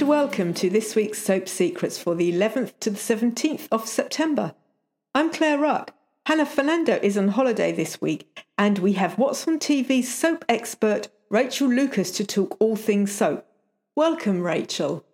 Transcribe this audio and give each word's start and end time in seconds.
and 0.00 0.08
welcome 0.08 0.54
to 0.54 0.70
this 0.70 0.94
week's 0.94 1.18
Soap 1.18 1.46
Secrets 1.46 1.98
for 1.98 2.14
the 2.14 2.32
11th 2.32 2.72
to 2.80 2.90
the 2.90 2.98
17th 2.98 3.68
of 3.70 3.86
September. 3.86 4.54
I'm 5.14 5.30
Claire 5.30 5.58
Ruck. 5.58 5.94
Hannah 6.24 6.46
Fernando 6.46 6.98
is 7.02 7.18
on 7.18 7.28
holiday 7.28 7.70
this 7.70 8.00
week, 8.00 8.42
and 8.56 8.78
we 8.78 8.94
have 8.94 9.18
What's 9.18 9.46
on 9.46 9.58
TV's 9.58 10.12
soap 10.12 10.44
expert 10.48 11.08
Rachel 11.28 11.68
Lucas 11.68 12.10
to 12.12 12.24
talk 12.24 12.56
all 12.60 12.76
things 12.76 13.12
soap. 13.12 13.44
Welcome, 13.94 14.40
Rachel. 14.40 15.04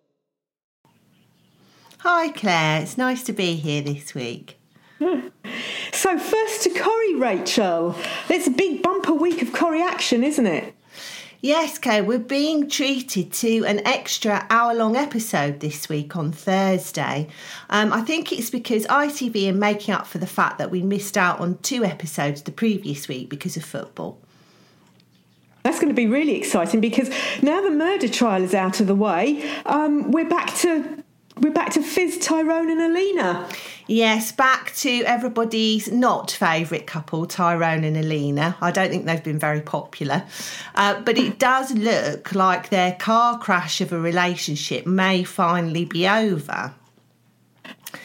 Hi, 1.98 2.29
Claire. 2.29 2.82
It's 2.82 2.96
nice 2.96 3.25
to 3.25 3.32
be 3.32 3.57
here 3.57 3.82
this 3.82 4.14
week. 4.14 4.61
So, 5.93 6.18
first 6.18 6.62
to 6.64 6.71
Corrie, 6.71 7.14
Rachel. 7.14 7.96
It's 8.29 8.46
a 8.46 8.50
big 8.50 8.82
bumper 8.82 9.14
week 9.14 9.40
of 9.40 9.53
Corrie 9.53 9.82
action, 9.82 10.22
isn't 10.22 10.46
it? 10.46 10.75
Yes, 11.43 11.79
Claire, 11.79 12.03
we're 12.03 12.18
being 12.18 12.68
treated 12.68 13.31
to 13.35 13.64
an 13.67 13.86
extra 13.86 14.46
hour 14.49 14.75
long 14.75 14.96
episode 14.96 15.61
this 15.61 15.86
week 15.86 16.17
on 16.17 16.32
Thursday. 16.32 17.29
Um, 17.68 17.93
I 17.93 18.00
think 18.00 18.32
it's 18.32 18.49
because 18.49 18.86
ITV 18.86 19.50
are 19.50 19.54
making 19.54 19.94
up 19.94 20.07
for 20.07 20.17
the 20.17 20.27
fact 20.27 20.57
that 20.58 20.71
we 20.71 20.80
missed 20.82 21.18
out 21.18 21.39
on 21.39 21.58
two 21.58 21.85
episodes 21.85 22.43
the 22.43 22.53
previous 22.53 23.07
week 23.07 23.29
because 23.29 23.54
of 23.57 23.64
football. 23.64 24.18
That's 25.63 25.79
going 25.79 25.89
to 25.89 25.94
be 25.94 26.07
really 26.07 26.36
exciting 26.36 26.80
because 26.80 27.11
now 27.43 27.61
the 27.61 27.71
murder 27.71 28.08
trial 28.08 28.43
is 28.43 28.55
out 28.55 28.80
of 28.80 28.86
the 28.86 28.94
way, 28.94 29.46
um, 29.66 30.13
we're 30.13 30.29
back 30.29 30.55
to 30.58 31.05
we're 31.40 31.53
back 31.53 31.72
to 31.72 31.82
Fiz, 31.82 32.19
Tyrone, 32.19 32.70
and 32.70 32.81
Alina. 32.81 33.48
Yes, 33.86 34.33
back 34.33 34.75
to 34.77 35.03
everybody's 35.05 35.92
not 35.92 36.31
favourite 36.31 36.86
couple, 36.86 37.27
Tyrone 37.27 37.84
and 37.84 37.97
Alina. 37.97 38.56
I 38.61 38.70
don't 38.70 38.89
think 38.89 39.05
they've 39.05 39.22
been 39.22 39.39
very 39.39 39.61
popular. 39.61 40.25
Uh, 40.75 41.00
but 41.00 41.19
it 41.19 41.39
does 41.39 41.72
look 41.72 42.34
like 42.34 42.70
their 42.70 42.92
car 42.92 43.38
crash 43.38 43.80
of 43.80 43.92
a 43.92 44.00
relationship 44.00 44.86
may 44.86 45.25
finally 45.25 45.84
be 45.84 46.08
over. 46.08 46.75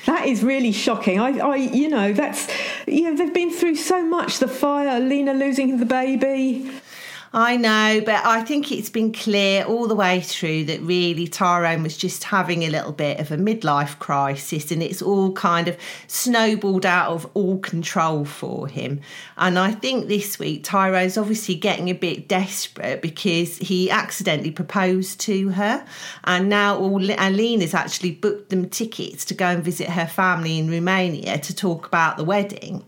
That 0.05 0.25
is 0.25 0.43
really 0.43 0.71
shocking. 0.71 1.19
I, 1.19 1.37
I, 1.39 1.55
you 1.55 1.89
know, 1.89 2.13
that's, 2.13 2.47
you 2.87 3.03
know, 3.03 3.15
they've 3.15 3.33
been 3.33 3.51
through 3.51 3.75
so 3.75 4.03
much 4.03 4.39
the 4.39 4.47
fire, 4.47 4.97
Alina 4.97 5.33
losing 5.33 5.77
the 5.77 5.85
baby. 5.85 6.71
I 7.33 7.55
know, 7.55 8.01
but 8.05 8.25
I 8.25 8.41
think 8.41 8.73
it's 8.73 8.89
been 8.89 9.13
clear 9.13 9.63
all 9.63 9.87
the 9.87 9.95
way 9.95 10.19
through 10.19 10.65
that 10.65 10.81
really 10.81 11.29
Tyrone 11.29 11.81
was 11.81 11.95
just 11.95 12.25
having 12.25 12.63
a 12.63 12.69
little 12.69 12.91
bit 12.91 13.21
of 13.21 13.31
a 13.31 13.37
midlife 13.37 13.97
crisis 13.99 14.69
and 14.69 14.83
it's 14.83 15.01
all 15.01 15.31
kind 15.31 15.69
of 15.69 15.77
snowballed 16.07 16.85
out 16.85 17.09
of 17.09 17.29
all 17.33 17.57
control 17.59 18.25
for 18.25 18.67
him. 18.67 18.99
And 19.37 19.57
I 19.57 19.71
think 19.71 20.09
this 20.09 20.39
week 20.39 20.65
Tyrone's 20.65 21.17
obviously 21.17 21.55
getting 21.55 21.87
a 21.87 21.93
bit 21.93 22.27
desperate 22.27 23.01
because 23.01 23.59
he 23.59 23.89
accidentally 23.89 24.51
proposed 24.51 25.21
to 25.21 25.49
her 25.51 25.85
and 26.25 26.49
now 26.49 26.77
all 26.77 27.01
Alina's 27.11 27.73
actually 27.73 28.11
booked 28.11 28.49
them 28.49 28.67
tickets 28.67 29.23
to 29.23 29.33
go 29.33 29.45
and 29.45 29.63
visit 29.63 29.87
her 29.87 30.05
family 30.05 30.59
in 30.59 30.69
Romania 30.69 31.37
to 31.37 31.55
talk 31.55 31.87
about 31.87 32.17
the 32.17 32.25
wedding. 32.25 32.83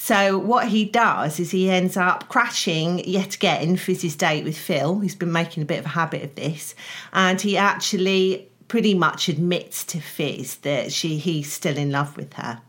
So 0.00 0.38
what 0.38 0.68
he 0.68 0.84
does 0.84 1.38
is 1.38 1.50
he 1.50 1.68
ends 1.68 1.96
up 1.96 2.28
crashing 2.28 3.06
yet 3.06 3.34
again 3.34 3.76
for 3.76 3.92
his 3.92 4.16
date 4.16 4.44
with 4.44 4.56
Phill. 4.56 5.00
He's 5.00 5.14
been 5.14 5.32
making 5.32 5.62
a 5.62 5.66
bit 5.66 5.80
of 5.80 5.84
a 5.86 5.90
habit 5.90 6.22
of 6.22 6.34
this, 6.34 6.74
and 7.12 7.38
he 7.38 7.58
actually 7.58 8.48
pretty 8.68 8.94
much 8.94 9.28
admits 9.28 9.84
to 9.84 10.00
Fiz 10.00 10.56
that 10.58 10.92
she 10.92 11.18
he's 11.18 11.52
still 11.52 11.76
in 11.76 11.90
love 11.90 12.16
with 12.16 12.32
her. 12.34 12.60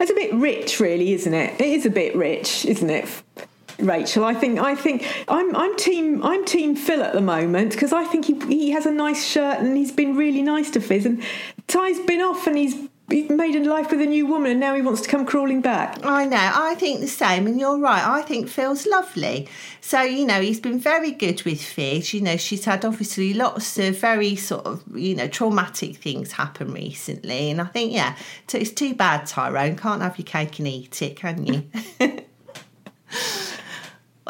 It's 0.00 0.10
a 0.10 0.14
bit 0.14 0.34
rich, 0.34 0.80
really, 0.80 1.12
isn't 1.12 1.32
it? 1.32 1.60
It 1.60 1.68
is 1.68 1.86
a 1.86 1.90
bit 1.90 2.16
rich, 2.16 2.64
isn't 2.64 2.90
it? 2.90 3.06
Rachel, 3.78 4.24
I 4.24 4.34
think 4.34 4.58
I 4.58 4.74
think 4.74 5.06
I'm 5.28 5.54
I'm 5.54 5.76
team 5.76 6.24
I'm 6.24 6.44
team 6.46 6.74
Phill 6.74 7.02
at 7.02 7.12
the 7.12 7.20
moment 7.20 7.72
because 7.72 7.92
I 7.92 8.04
think 8.04 8.24
he 8.24 8.34
he 8.46 8.70
has 8.70 8.86
a 8.86 8.90
nice 8.90 9.24
shirt 9.24 9.58
and 9.58 9.76
he's 9.76 9.92
been 9.92 10.16
really 10.16 10.42
nice 10.42 10.70
to 10.70 10.80
Fiz 10.80 11.06
and 11.06 11.22
Ty's 11.68 12.00
been 12.00 12.20
off 12.20 12.46
and 12.46 12.58
he's 12.58 12.74
he 13.10 13.24
made 13.24 13.56
a 13.56 13.64
life 13.68 13.90
with 13.90 14.00
a 14.00 14.06
new 14.06 14.26
woman 14.26 14.52
and 14.52 14.60
now 14.60 14.74
he 14.74 14.82
wants 14.82 15.00
to 15.02 15.08
come 15.08 15.26
crawling 15.26 15.60
back. 15.60 15.98
I 16.04 16.24
know. 16.24 16.36
I 16.36 16.74
think 16.76 17.00
the 17.00 17.08
same, 17.08 17.46
and 17.46 17.58
you're 17.58 17.78
right. 17.78 18.04
I 18.04 18.22
think 18.22 18.48
Phill's 18.48 18.86
lovely. 18.86 19.48
So, 19.80 20.02
you 20.02 20.26
know, 20.26 20.40
he's 20.40 20.60
been 20.60 20.78
very 20.78 21.10
good 21.10 21.42
with 21.42 21.62
Fiz. 21.62 22.14
You 22.14 22.20
know, 22.20 22.36
she's 22.36 22.64
had 22.64 22.84
obviously 22.84 23.34
lots 23.34 23.78
of 23.78 23.98
very 23.98 24.36
sort 24.36 24.66
of, 24.66 24.82
you 24.94 25.14
know, 25.14 25.28
traumatic 25.28 25.96
things 25.96 26.32
happen 26.32 26.72
recently. 26.72 27.50
And 27.50 27.60
I 27.60 27.64
think, 27.64 27.92
yeah, 27.92 28.16
it's 28.52 28.70
too 28.70 28.94
bad, 28.94 29.26
Tyrone. 29.26 29.76
Can't 29.76 30.02
have 30.02 30.18
your 30.18 30.26
cake 30.26 30.58
and 30.58 30.68
eat 30.68 31.02
it, 31.02 31.16
can 31.16 31.46
you? 31.46 31.64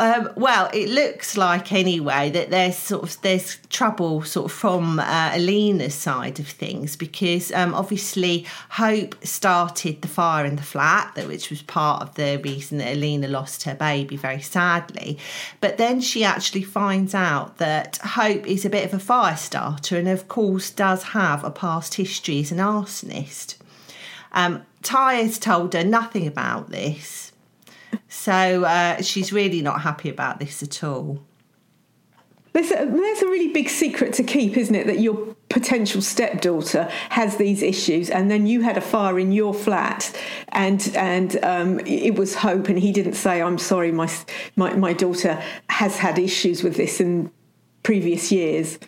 Um, 0.00 0.30
well, 0.34 0.70
it 0.72 0.88
looks 0.88 1.36
like 1.36 1.74
anyway 1.74 2.30
that 2.30 2.48
there's 2.48 2.78
sort 2.78 3.02
of 3.02 3.20
there's 3.20 3.58
trouble 3.68 4.22
sort 4.22 4.46
of 4.46 4.52
from 4.56 4.98
uh, 4.98 5.32
Alina's 5.34 5.94
side 5.94 6.40
of 6.40 6.48
things 6.48 6.96
because 6.96 7.52
um, 7.52 7.74
obviously 7.74 8.46
Hope 8.70 9.14
started 9.22 10.00
the 10.00 10.08
fire 10.08 10.46
in 10.46 10.56
the 10.56 10.62
flat, 10.62 11.14
which 11.26 11.50
was 11.50 11.60
part 11.60 12.00
of 12.00 12.14
the 12.14 12.40
reason 12.42 12.78
that 12.78 12.96
Alina 12.96 13.28
lost 13.28 13.64
her 13.64 13.74
baby 13.74 14.16
very 14.16 14.40
sadly. 14.40 15.18
But 15.60 15.76
then 15.76 16.00
she 16.00 16.24
actually 16.24 16.62
finds 16.62 17.14
out 17.14 17.58
that 17.58 17.98
Hope 17.98 18.46
is 18.46 18.64
a 18.64 18.70
bit 18.70 18.86
of 18.86 18.94
a 18.94 18.98
fire 18.98 19.36
starter 19.36 19.98
and 19.98 20.08
of 20.08 20.28
course 20.28 20.70
does 20.70 21.02
have 21.02 21.44
a 21.44 21.50
past 21.50 21.96
history 21.96 22.40
as 22.40 22.50
an 22.50 22.56
arsonist. 22.56 23.56
Um, 24.32 24.64
Ty 24.80 25.16
has 25.16 25.38
told 25.38 25.74
her 25.74 25.84
nothing 25.84 26.26
about 26.26 26.70
this 26.70 27.29
so 28.08 28.64
uh, 28.64 29.00
she's 29.02 29.32
really 29.32 29.62
not 29.62 29.82
happy 29.82 30.08
about 30.08 30.38
this 30.38 30.62
at 30.62 30.82
all. 30.82 31.20
There's 32.52 32.72
a, 32.72 32.84
there's 32.84 33.22
a 33.22 33.26
really 33.26 33.48
big 33.48 33.68
secret 33.68 34.12
to 34.14 34.24
keep, 34.24 34.56
isn't 34.56 34.74
it? 34.74 34.86
That 34.86 34.98
your 34.98 35.36
potential 35.48 36.02
stepdaughter 36.02 36.90
has 37.10 37.36
these 37.36 37.62
issues, 37.62 38.10
and 38.10 38.28
then 38.30 38.46
you 38.46 38.62
had 38.62 38.76
a 38.76 38.80
fire 38.80 39.18
in 39.18 39.30
your 39.30 39.54
flat, 39.54 40.16
and 40.48 40.90
and 40.96 41.38
um, 41.44 41.80
it 41.80 42.16
was 42.16 42.34
Hope, 42.34 42.68
and 42.68 42.78
he 42.78 42.90
didn't 42.90 43.14
say, 43.14 43.40
"I'm 43.40 43.58
sorry, 43.58 43.92
my 43.92 44.10
my 44.56 44.74
my 44.74 44.92
daughter 44.92 45.40
has 45.68 45.98
had 45.98 46.18
issues 46.18 46.64
with 46.64 46.76
this 46.76 47.00
in 47.00 47.30
previous 47.84 48.32
years." 48.32 48.78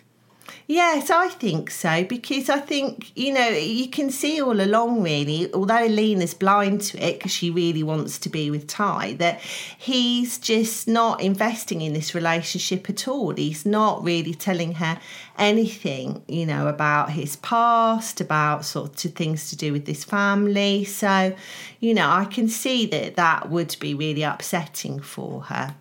Yes, 0.65 1.09
I 1.09 1.27
think 1.27 1.69
so 1.69 2.05
because 2.05 2.49
I 2.49 2.59
think, 2.59 3.11
you 3.17 3.33
know, 3.33 3.49
you 3.49 3.89
can 3.89 4.09
see 4.09 4.41
all 4.41 4.61
along, 4.61 5.03
really, 5.03 5.53
although 5.53 5.85
Alina's 5.85 6.33
blind 6.33 6.81
to 6.83 7.05
it 7.05 7.19
because 7.19 7.33
she 7.33 7.49
really 7.49 7.83
wants 7.83 8.17
to 8.19 8.29
be 8.29 8.49
with 8.49 8.67
Ty, 8.67 9.13
that 9.15 9.41
he's 9.41 10.37
just 10.37 10.87
not 10.87 11.19
investing 11.19 11.81
in 11.81 11.91
this 11.91 12.15
relationship 12.15 12.89
at 12.89 13.09
all. 13.09 13.33
He's 13.33 13.65
not 13.65 14.05
really 14.05 14.33
telling 14.33 14.75
her 14.75 14.99
anything, 15.37 16.23
you 16.29 16.45
know, 16.45 16.67
about 16.67 17.11
his 17.11 17.35
past, 17.37 18.21
about 18.21 18.63
sort 18.63 19.03
of 19.03 19.13
things 19.13 19.49
to 19.49 19.57
do 19.57 19.73
with 19.73 19.85
this 19.85 20.05
family. 20.05 20.85
So, 20.85 21.35
you 21.81 21.93
know, 21.93 22.09
I 22.09 22.23
can 22.23 22.47
see 22.47 22.85
that 22.85 23.17
that 23.17 23.49
would 23.49 23.75
be 23.81 23.93
really 23.93 24.23
upsetting 24.23 25.01
for 25.01 25.41
her. 25.41 25.75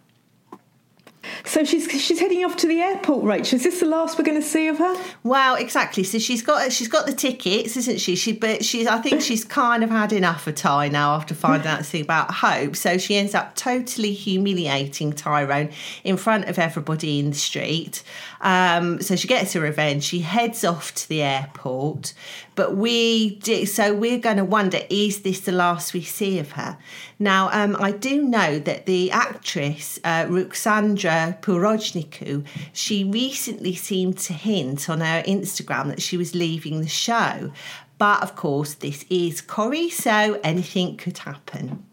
So 1.45 1.65
she's 1.65 1.91
she's 1.91 2.19
heading 2.19 2.45
off 2.45 2.57
to 2.59 2.67
the 2.67 2.81
airport, 2.81 3.25
Rachel. 3.25 3.57
Is 3.57 3.65
this 3.65 3.81
the 3.81 3.87
last 3.87 4.19
we're 4.19 4.25
going 4.25 4.41
to 4.41 4.47
see 4.47 4.69
of 4.69 4.79
her? 4.79 4.95
Well, 5.23 5.55
exactly. 5.55 6.03
So 6.03 6.19
she's 6.19 6.43
got 6.43 6.73
she's 6.73 6.89
got 6.89 7.07
the 7.07 7.13
tickets, 7.13 7.77
isn't 7.77 8.01
she? 8.01 8.17
She 8.17 8.33
but 8.33 8.65
she's 8.65 8.87
I 8.87 8.99
think 8.99 9.21
she's 9.23 9.45
kind 9.45 9.85
of 9.85 9.91
had 9.91 10.13
enough 10.13 10.47
of 10.47 10.55
Ty 10.55 10.89
now 10.89 11.15
after 11.15 11.35
finding 11.35 11.69
out 11.69 11.85
thing 11.85 12.03
about 12.03 12.33
Hope. 12.33 12.77
So 12.77 12.99
she 12.99 13.17
ends 13.17 13.35
up 13.35 13.55
totally 13.55 14.13
humiliating 14.13 15.13
Tyrone 15.13 15.71
in 16.05 16.17
front 16.17 16.47
of 16.47 16.59
everybody 16.59 17.19
in 17.19 17.31
the 17.31 17.37
street. 17.37 18.03
Um, 18.41 19.01
so 19.01 19.15
she 19.15 19.29
gets 19.29 19.53
her 19.53 19.61
revenge. 19.61 20.03
She 20.03 20.21
heads 20.21 20.65
off 20.65 20.95
to 20.95 21.09
the 21.09 21.23
airport. 21.23 22.15
But 22.55 22.77
we 22.77 23.37
do, 23.37 23.65
so 23.65 23.95
we're 23.95 24.19
going 24.19 24.37
to 24.37 24.45
wonder 24.45 24.81
is 24.91 25.21
this 25.21 25.41
the 25.41 25.53
last 25.53 25.95
we 25.95 26.03
see 26.03 26.39
of 26.39 26.53
her? 26.53 26.77
Now, 27.19 27.49
um, 27.53 27.77
I 27.79 27.93
do 27.93 28.23
know 28.23 28.59
that 28.59 28.87
the 28.87 29.11
actress 29.11 29.99
uh, 30.05 30.25
Ruxandra 30.25 31.12
Porojnicu, 31.41 32.45
she 32.73 33.05
recently 33.05 33.75
seemed 33.75 34.19
to 34.19 34.33
hint 34.33 34.89
on 34.89 35.01
her 35.01 35.23
Instagram 35.27 35.89
that 35.89 36.03
she 36.03 36.17
was 36.17 36.35
leaving 36.35 36.81
the 36.81 36.89
show. 36.89 37.53
But 37.99 38.23
of 38.23 38.35
course, 38.35 38.75
this 38.75 39.05
is 39.09 39.41
Corrie, 39.41 39.91
so 39.91 40.41
anything 40.43 40.97
could 40.97 41.19
happen. 41.19 41.85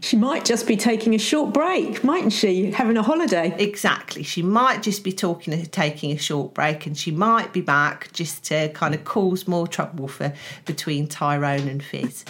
She 0.00 0.16
might 0.16 0.44
just 0.44 0.68
be 0.68 0.76
taking 0.76 1.14
a 1.14 1.18
short 1.18 1.52
break, 1.52 2.04
mightn't 2.04 2.32
she? 2.32 2.70
Having 2.70 2.98
a 2.98 3.02
holiday. 3.02 3.54
Exactly. 3.58 4.22
She 4.22 4.42
might 4.42 4.82
just 4.82 5.02
be 5.02 5.10
talking, 5.10 5.60
taking 5.66 6.12
a 6.12 6.16
short 6.16 6.54
break, 6.54 6.86
and 6.86 6.96
she 6.96 7.10
might 7.10 7.52
be 7.52 7.60
back 7.60 8.12
just 8.12 8.44
to 8.44 8.68
kind 8.70 8.94
of 8.94 9.04
cause 9.04 9.48
more 9.48 9.66
trouble 9.66 10.06
for 10.06 10.32
between 10.66 11.08
Tyrone 11.08 11.66
and 11.66 11.82
Fiz. 11.82 12.24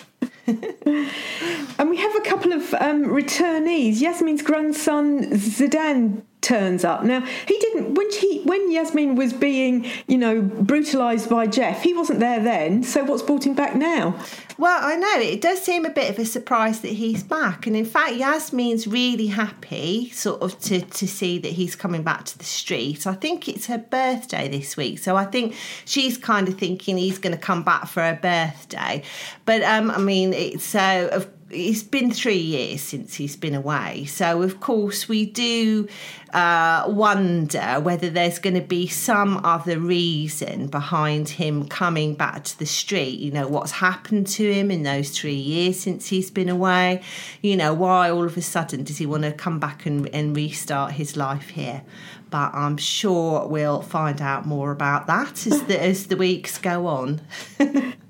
And 0.47 1.91
we 1.91 1.97
have 1.97 2.17
a 2.17 2.21
couple 2.23 2.53
of 2.53 2.75
um, 2.75 3.05
returnees. 3.05 4.01
Yasmin's 4.01 4.43
grandson 4.43 5.31
Zeedan 5.33 6.23
turns 6.41 6.85
up. 6.85 7.05
Now 7.05 7.21
he 7.21 7.59
didn't 7.59 7.95
when 7.95 8.11
he 8.13 8.43
when 8.43 8.71
Yasmin 8.71 9.17
was 9.17 9.33
being 9.33 9.87
you 10.07 10.19
know 10.19 10.43
brutalised 10.43 11.29
by 11.29 11.47
Geoff. 11.47 11.83
He 11.83 11.95
wasn't 11.95 12.21
there 12.21 12.43
then. 12.43 12.83
So 12.83 13.05
what's 13.05 13.23
brought 13.23 13.47
him 13.47 13.55
back 13.55 13.75
now? 13.75 14.19
Well, 14.57 14.81
I 14.83 14.97
know 14.97 15.21
it 15.21 15.41
does 15.41 15.63
seem 15.63 15.85
a 15.85 15.91
bit 15.91 16.11
of 16.11 16.19
a 16.19 16.25
surprise 16.25 16.81
that 16.81 16.89
he's 16.89 17.23
back, 17.23 17.69
and 17.69 17.77
in 17.77 17.85
fact, 17.85 18.15
Yasmin's 18.15 18.89
really 18.89 19.29
happy, 19.29 20.11
sort 20.11 20.43
of, 20.43 20.59
to 20.63 20.81
to 20.81 21.07
see 21.07 21.39
that 21.39 21.53
he's 21.53 21.77
coming 21.77 22.03
back 22.03 22.25
to 22.25 22.39
the 22.39 22.45
street. 22.45 23.07
I 23.07 23.15
think 23.15 23.49
it's 23.49 23.67
her 23.67 23.79
birthday 23.79 24.49
this 24.49 24.77
week, 24.77 24.99
so 24.99 25.17
I 25.17 25.27
think 25.27 25.55
she's 25.85 26.19
kind 26.19 26.49
of 26.49 26.59
thinking 26.59 26.97
he's 26.97 27.19
going 27.19 27.35
to 27.35 27.41
come 27.41 27.63
back 27.63 27.87
for 27.87 28.03
her 28.03 28.19
birthday. 28.21 29.03
But 29.45 29.63
um, 29.63 29.91
I 29.93 29.99
mean, 29.99 30.33
it's 30.33 30.75
uh, 30.75 31.09
of 31.13 31.38
it's 31.51 31.83
been 31.83 32.11
three 32.11 32.39
years 32.39 32.83
since 32.83 33.15
he's 33.15 33.37
been 33.37 33.55
away. 33.55 34.05
So, 34.05 34.43
of 34.43 34.61
course, 34.61 35.09
we 35.09 35.25
do 35.25 35.89
uh, 36.35 36.85
wonder 36.89 37.81
whether 37.81 38.11
there's 38.11 38.39
going 38.39 38.55
to 38.55 38.61
be 38.61 38.87
some 38.87 39.39
other 39.45 39.79
reason 39.79 40.67
behind 40.67 41.31
him 41.31 41.67
coming 41.67 42.15
back 42.15 42.45
to 42.45 42.59
the 42.59 42.67
street. 42.67 43.19
You 43.19 43.31
know, 43.31 43.49
what's 43.49 43.73
happened 43.73 44.27
to 44.29 44.53
him 44.53 44.71
in 44.71 44.83
those 44.83 45.11
three 45.11 45.35
years 45.35 45.81
since 45.81 46.09
he's 46.09 46.31
been 46.31 46.51
away? 46.51 47.03
You 47.41 47.57
know, 47.57 47.73
why 47.73 48.11
all 48.11 48.25
of 48.25 48.37
a 48.37 48.43
sudden 48.43 48.85
does 48.85 48.99
he 48.99 49.07
want 49.07 49.23
to 49.23 49.33
come 49.33 49.59
back 49.59 49.87
and, 49.87 50.09
and 50.15 50.37
restart 50.37 50.93
his 50.93 51.17
life 51.17 51.49
here? 51.51 51.83
But 52.31 52.53
I'm 52.55 52.77
sure 52.77 53.47
we'll 53.47 53.81
find 53.81 54.21
out 54.21 54.45
more 54.45 54.71
about 54.71 55.07
that 55.07 55.47
as 55.47 55.63
the, 55.65 55.83
as 55.83 56.09
the 56.09 56.17
weeks 56.17 56.59
go 56.59 56.87
on. 56.87 57.23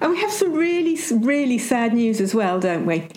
And 0.00 0.10
we 0.10 0.20
have 0.20 0.32
some 0.32 0.52
really, 0.52 0.98
really 1.10 1.58
sad 1.58 1.94
news 1.94 2.20
as 2.20 2.34
well, 2.34 2.60
don't 2.60 2.86
we? 2.86 3.08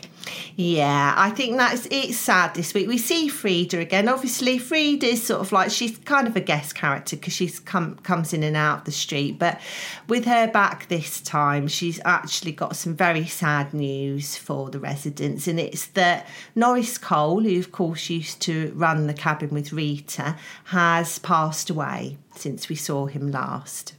Yeah, 0.58 1.14
I 1.18 1.32
think 1.32 1.58
that's 1.58 1.86
it's 1.92 2.18
sad 2.18 2.56
this 2.56 2.74
week. 2.74 2.88
We 2.88 2.98
see 2.98 3.30
Freda 3.30 3.80
again. 3.80 4.08
Obviously, 4.08 4.58
Freda 4.58 5.04
is 5.04 5.22
sort 5.22 5.42
of 5.42 5.52
like 5.52 5.70
she's 5.70 5.98
kind 5.98 6.28
of 6.28 6.36
a 6.38 6.40
guest 6.40 6.76
character 6.76 7.18
because 7.18 7.34
she's 7.34 7.60
come 7.60 7.96
comes 7.98 8.34
in 8.34 8.42
and 8.42 8.56
out 8.56 8.80
of 8.80 8.86
the 8.86 8.92
street. 8.92 9.38
But 9.38 9.60
with 10.08 10.24
her 10.24 10.48
back 10.48 10.88
this 10.88 11.20
time, 11.20 11.68
she's 11.68 12.00
actually 12.06 12.54
got 12.54 12.78
some 12.78 12.96
very 12.96 13.26
sad 13.26 13.74
news 13.74 14.38
for 14.38 14.70
the 14.70 14.80
residents, 14.80 15.46
and 15.48 15.60
it's 15.60 15.88
that 15.88 16.26
Norris 16.56 16.98
Cole, 16.98 17.42
who 17.42 17.60
of 17.60 17.74
course 17.74 18.10
used 18.10 18.42
to 18.44 18.72
run 18.76 19.08
the 19.08 19.14
Kabin 19.14 19.52
with 19.52 19.74
Rita, 19.74 20.38
has 20.66 21.20
passed 21.20 21.70
away 21.70 22.18
since 22.34 22.70
we 22.70 22.76
saw 22.76 23.08
him 23.08 23.30
last. 23.30 23.94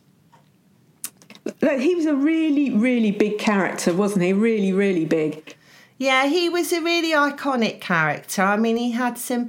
He 1.60 1.94
was 1.94 2.06
a 2.06 2.14
really, 2.14 2.70
really 2.70 3.10
big 3.10 3.38
character, 3.38 3.94
wasn't 3.94 4.24
he? 4.24 4.32
Really, 4.32 4.72
really 4.72 5.04
big. 5.04 5.56
Yeah, 5.98 6.26
he 6.26 6.50
was 6.50 6.74
a 6.74 6.82
really 6.82 7.12
iconic 7.12 7.80
character. 7.80 8.42
I 8.42 8.58
mean, 8.58 8.76
he 8.76 8.90
had 8.90 9.16
some 9.16 9.48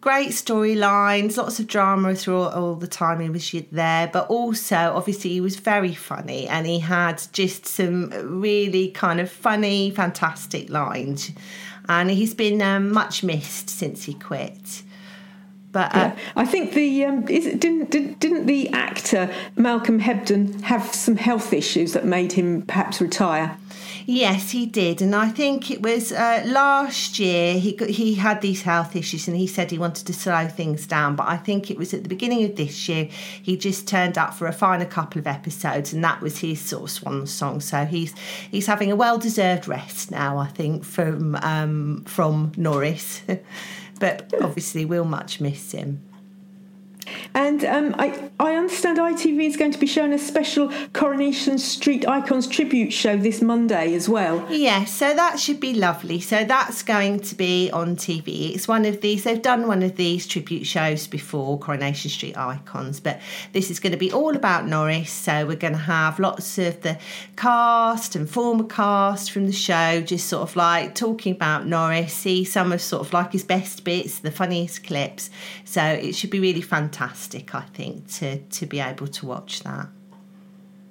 great 0.00 0.30
storylines, 0.30 1.36
lots 1.36 1.58
of 1.58 1.66
drama 1.66 2.14
through 2.14 2.38
all, 2.38 2.48
all, 2.48 2.74
the 2.76 2.86
time 2.86 3.20
he 3.20 3.28
was 3.28 3.54
there, 3.72 4.08
but 4.10 4.26
also, 4.28 4.76
obviously, 4.76 5.30
he 5.30 5.40
was 5.42 5.56
very 5.56 5.94
funny 5.94 6.48
and 6.48 6.66
he 6.66 6.78
had 6.78 7.22
just 7.32 7.66
some 7.66 8.08
really 8.40 8.90
kind 8.90 9.20
of 9.20 9.30
funny, 9.30 9.90
fantastic 9.90 10.70
lines. 10.70 11.32
And 11.90 12.10
he's 12.10 12.32
been 12.32 12.62
um, 12.62 12.90
much 12.90 13.22
missed 13.22 13.68
since 13.68 14.04
he 14.04 14.14
quit. 14.14 14.82
But 15.76 15.94
uh, 15.94 15.98
yeah. 15.98 16.18
I 16.36 16.46
think 16.46 16.72
the 16.72 17.04
um, 17.04 17.28
is 17.28 17.44
it, 17.44 17.60
didn't 17.60 17.90
did, 17.90 18.18
didn't 18.18 18.46
the 18.46 18.70
actor 18.70 19.30
Malcolm 19.56 20.00
Hebden 20.00 20.62
have 20.62 20.94
some 20.94 21.16
health 21.16 21.52
issues 21.52 21.92
that 21.92 22.06
made 22.06 22.32
him 22.32 22.62
perhaps 22.62 22.98
retire? 22.98 23.58
Yes, 24.06 24.52
he 24.52 24.64
did, 24.64 25.02
and 25.02 25.14
I 25.14 25.28
think 25.28 25.70
it 25.70 25.82
was 25.82 26.12
uh, 26.12 26.44
last 26.46 27.18
year 27.18 27.58
he 27.58 27.72
got, 27.72 27.90
he 27.90 28.14
had 28.14 28.40
these 28.40 28.62
health 28.62 28.96
issues, 28.96 29.28
and 29.28 29.36
he 29.36 29.46
said 29.46 29.70
he 29.70 29.78
wanted 29.78 30.06
to 30.06 30.14
slow 30.14 30.48
things 30.48 30.86
down. 30.86 31.14
But 31.14 31.28
I 31.28 31.36
think 31.36 31.70
it 31.70 31.76
was 31.76 31.92
at 31.92 32.04
the 32.04 32.08
beginning 32.08 32.44
of 32.44 32.56
this 32.56 32.88
year 32.88 33.10
he 33.42 33.58
just 33.58 33.86
turned 33.86 34.16
up 34.16 34.32
for 34.32 34.46
a 34.46 34.54
final 34.54 34.86
couple 34.86 35.18
of 35.18 35.26
episodes, 35.26 35.92
and 35.92 36.02
that 36.02 36.22
was 36.22 36.38
his 36.38 36.58
sort 36.58 36.84
of 36.84 36.90
swan 36.90 37.26
song. 37.26 37.60
So 37.60 37.84
he's 37.84 38.14
he's 38.50 38.66
having 38.66 38.90
a 38.90 38.96
well 38.96 39.18
deserved 39.18 39.68
rest 39.68 40.10
now, 40.10 40.38
I 40.38 40.46
think, 40.46 40.84
from 40.84 41.34
um, 41.42 42.04
from 42.06 42.52
Norris. 42.56 43.20
but 43.98 44.32
obviously 44.40 44.84
we'll 44.84 45.04
much 45.04 45.40
miss 45.40 45.72
him. 45.72 46.02
And 47.34 47.64
um, 47.64 47.94
I, 47.98 48.30
I 48.40 48.54
understand 48.54 48.98
ITV 48.98 49.46
is 49.46 49.56
going 49.56 49.72
to 49.72 49.78
be 49.78 49.86
showing 49.86 50.12
a 50.12 50.18
special 50.18 50.72
Coronation 50.92 51.58
Street 51.58 52.06
Icons 52.08 52.46
tribute 52.46 52.92
show 52.92 53.16
this 53.16 53.42
Monday 53.42 53.94
as 53.94 54.08
well. 54.08 54.46
Yes, 54.50 54.92
so 54.92 55.14
that 55.14 55.38
should 55.38 55.60
be 55.60 55.74
lovely. 55.74 56.20
So 56.20 56.44
that's 56.44 56.82
going 56.82 57.20
to 57.20 57.34
be 57.34 57.70
on 57.70 57.96
TV. 57.96 58.54
It's 58.54 58.66
one 58.66 58.84
of 58.84 59.00
these, 59.00 59.24
they've 59.24 59.40
done 59.40 59.68
one 59.68 59.82
of 59.82 59.96
these 59.96 60.26
tribute 60.26 60.66
shows 60.66 61.06
before, 61.06 61.58
Coronation 61.58 62.10
Street 62.10 62.36
Icons, 62.36 63.00
but 63.00 63.20
this 63.52 63.70
is 63.70 63.80
going 63.80 63.92
to 63.92 63.98
be 63.98 64.12
all 64.12 64.34
about 64.34 64.66
Norris. 64.66 65.10
So 65.10 65.46
we're 65.46 65.56
going 65.56 65.74
to 65.74 65.78
have 65.78 66.18
lots 66.18 66.58
of 66.58 66.80
the 66.82 66.98
cast 67.36 68.16
and 68.16 68.28
former 68.28 68.64
cast 68.64 69.30
from 69.30 69.46
the 69.46 69.52
show 69.52 70.00
just 70.00 70.26
sort 70.28 70.42
of 70.42 70.56
like 70.56 70.94
talking 70.94 71.32
about 71.32 71.66
Norris, 71.66 72.12
see 72.12 72.44
some 72.44 72.72
of 72.72 72.80
sort 72.80 73.06
of 73.06 73.12
like 73.12 73.32
his 73.32 73.44
best 73.44 73.84
bits, 73.84 74.18
the 74.20 74.30
funniest 74.30 74.84
clips. 74.84 75.30
So 75.64 75.82
it 75.82 76.14
should 76.14 76.30
be 76.30 76.40
really 76.40 76.62
fantastic 76.62 76.95
fantastic, 76.96 77.54
I 77.54 77.62
think, 77.62 78.10
to, 78.14 78.38
to 78.38 78.66
be 78.66 78.80
able 78.80 79.06
to 79.06 79.26
watch 79.26 79.62
that. 79.62 79.88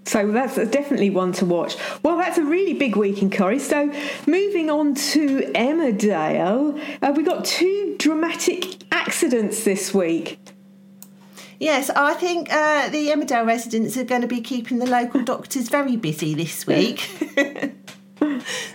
So 0.06 0.32
that's 0.32 0.56
definitely 0.56 1.10
one 1.10 1.32
to 1.34 1.46
watch. 1.46 1.76
Well, 2.04 2.18
that's 2.18 2.38
a 2.38 2.44
really 2.44 2.74
big 2.74 2.96
week 2.96 3.24
in 3.24 3.32
Corrie. 3.32 3.58
So 3.58 3.92
moving 4.28 4.70
on 4.70 4.94
to 4.94 5.52
Emmerdale, 5.56 6.80
uh, 7.02 7.14
we 7.16 7.24
got 7.24 7.44
two 7.44 7.96
dramatic 7.98 8.84
accidents 8.92 9.64
this 9.64 9.96
week. 9.96 10.40
Yes, 11.60 11.90
I 11.90 12.14
think 12.14 12.54
uh, 12.54 12.90
the 12.90 13.08
Emmerdale 13.08 13.48
residents 13.48 13.98
are 13.98 14.04
going 14.04 14.22
to 14.22 14.28
be 14.28 14.42
keeping 14.42 14.78
the 14.78 14.86
local 14.86 15.24
doctors 15.34 15.70
very 15.70 15.96
busy 15.96 16.36
this 16.36 16.68
week. 16.68 17.10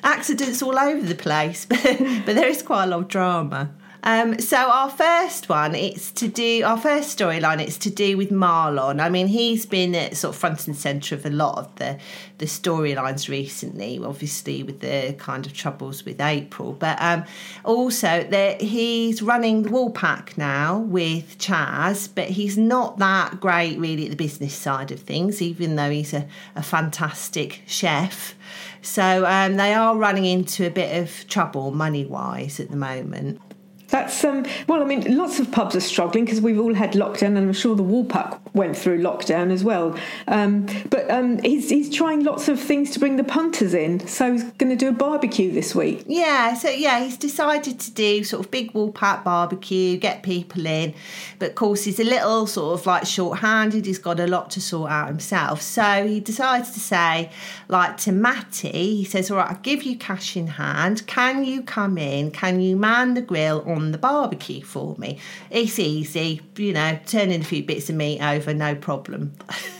Accidents 0.02 0.62
all 0.62 0.76
over 0.76 1.06
the 1.06 1.14
place, 1.14 1.64
but, 1.68 1.80
but 2.26 2.34
there 2.34 2.48
is 2.48 2.62
quite 2.62 2.84
a 2.84 2.86
lot 2.88 3.00
of 3.00 3.08
drama. 3.08 3.70
Um, 4.02 4.38
so 4.38 4.56
our 4.56 4.88
first 4.88 5.49
one, 5.49 5.75
it's 5.75 6.11
to 6.12 6.29
do 6.29 6.62
our 6.64 6.79
first 6.79 7.19
storyline. 7.19 7.61
It's 7.61 7.76
to 7.79 7.91
do 7.91 8.17
with 8.17 8.31
Marlon. 8.31 9.00
I 9.00 9.11
mean, 9.11 9.26
he's 9.26 9.67
been 9.67 9.94
at 9.94 10.17
sort 10.17 10.35
of 10.35 10.41
front 10.41 10.67
and 10.67 10.76
centre 10.76 11.14
of 11.14 11.26
a 11.26 11.31
lot 11.31 11.58
of 11.58 11.75
the 11.76 11.99
the 12.38 12.47
storylines 12.47 13.29
recently. 13.29 13.99
Obviously, 14.02 14.62
with 14.62 14.81
the 14.81 15.14
kind 15.19 15.44
of 15.44 15.52
troubles 15.52 16.05
with 16.05 16.20
April, 16.20 16.73
but 16.73 17.00
um, 17.00 17.25
also 17.64 18.26
that 18.31 18.62
he's 18.62 19.20
running 19.20 19.62
the 19.62 19.70
Woolpack 19.70 20.38
now 20.38 20.79
with 20.79 21.38
Chas. 21.38 22.08
but 22.08 22.29
he's 22.29 22.56
not 22.56 22.99
that 22.99 23.41
great 23.41 23.79
really 23.79 24.05
at 24.05 24.11
the 24.11 24.17
business 24.17 24.55
side 24.55 24.91
of 24.91 25.00
things, 25.00 25.43
even 25.43 25.76
though 25.76 25.91
he's 25.91 26.14
a, 26.14 26.26
a 26.56 26.62
fantastic 26.62 27.62
chef. 27.67 28.35
So 28.82 29.26
um, 29.26 29.56
they 29.56 29.75
are 29.75 29.94
running 29.94 30.25
into 30.25 30.67
a 30.67 30.70
bit 30.70 31.02
of 31.02 31.29
trouble 31.29 31.70
money 31.70 32.06
wise 32.06 32.58
at 32.61 32.70
the 32.70 32.76
moment. 32.76 33.41
That's 33.90 34.22
um, 34.25 34.47
well, 34.68 34.80
I 34.82 34.85
mean, 34.85 35.16
lots 35.16 35.40
of 35.40 35.50
pubs 35.50 35.75
are 35.75 35.80
struggling 35.80 36.25
because 36.25 36.40
we've 36.40 36.61
all 36.61 36.75
had 36.75 36.92
lockdown, 36.92 37.37
and 37.37 37.38
I'm 37.38 37.52
sure 37.52 37.75
the 37.75 37.82
Woolpack 37.82 38.38
went 38.54 38.76
through 38.76 39.00
lockdown 39.00 39.50
as 39.50 39.64
well. 39.64 39.99
Um, 40.28 40.66
but 40.90 41.11
um, 41.11 41.42
he's 41.42 41.70
he's 41.70 41.92
trying 41.92 42.23
lots 42.23 42.49
of 42.49 42.61
things 42.61 42.92
to 42.92 43.00
bring 43.00 43.16
the 43.16 43.25
punters 43.25 43.75
in, 43.75 44.06
so 44.06 44.32
he's 44.32 44.44
going 44.44 44.70
to 44.70 44.76
do 44.76 44.88
a 44.88 44.92
barbecue 44.92 45.50
this 45.50 45.75
week. 45.75 46.04
Yeah, 46.06 46.54
so 46.54 46.68
yeah, 46.68 47.02
he's 47.02 47.16
decided 47.16 47.80
to 47.80 47.90
do 47.90 48.23
sort 48.23 48.44
of 48.44 48.50
big 48.52 48.73
Woolpack 48.73 49.25
barbecue, 49.25 49.97
get 49.97 50.23
people 50.23 50.66
in, 50.66 50.94
but 51.40 51.50
of 51.50 51.54
course 51.56 51.82
he's 51.82 51.99
a 51.99 52.04
little 52.04 52.47
sort 52.47 52.78
of 52.78 52.87
like 52.87 53.06
short-handed. 53.06 53.87
He's 53.87 53.99
got 53.99 54.20
a 54.20 54.28
lot 54.28 54.50
to 54.52 54.61
sort 54.61 54.90
out 54.92 55.09
himself, 55.09 55.61
so 55.62 56.06
he 56.06 56.20
decides 56.20 56.70
to 56.73 56.80
say, 56.80 57.32
like 57.66 57.97
to 57.99 58.12
Matty, 58.12 58.99
he 58.99 59.04
says, 59.04 59.32
"All 59.32 59.38
right, 59.38 59.50
I'll 59.50 59.59
give 59.62 59.82
you 59.82 59.99
cash 59.99 60.37
in 60.37 60.47
hand. 60.47 61.09
Can 61.09 61.44
you 61.44 61.62
come 61.62 61.99
in? 61.99 62.30
Can 62.30 62.61
you 62.61 62.76
man 62.76 63.14
the 63.14 63.23
grill 63.23 63.64
on?" 63.66 63.79
On 63.80 63.92
the 63.92 63.99
barbecue 63.99 64.62
for 64.62 64.96
me. 64.96 65.18
It's 65.50 65.78
easy, 65.78 66.40
you 66.56 66.72
know, 66.72 66.99
turning 67.06 67.40
a 67.40 67.44
few 67.44 67.62
bits 67.62 67.90
of 67.90 67.96
meat 67.96 68.20
over, 68.20 68.54
no 68.54 68.75
problem. 68.75 69.32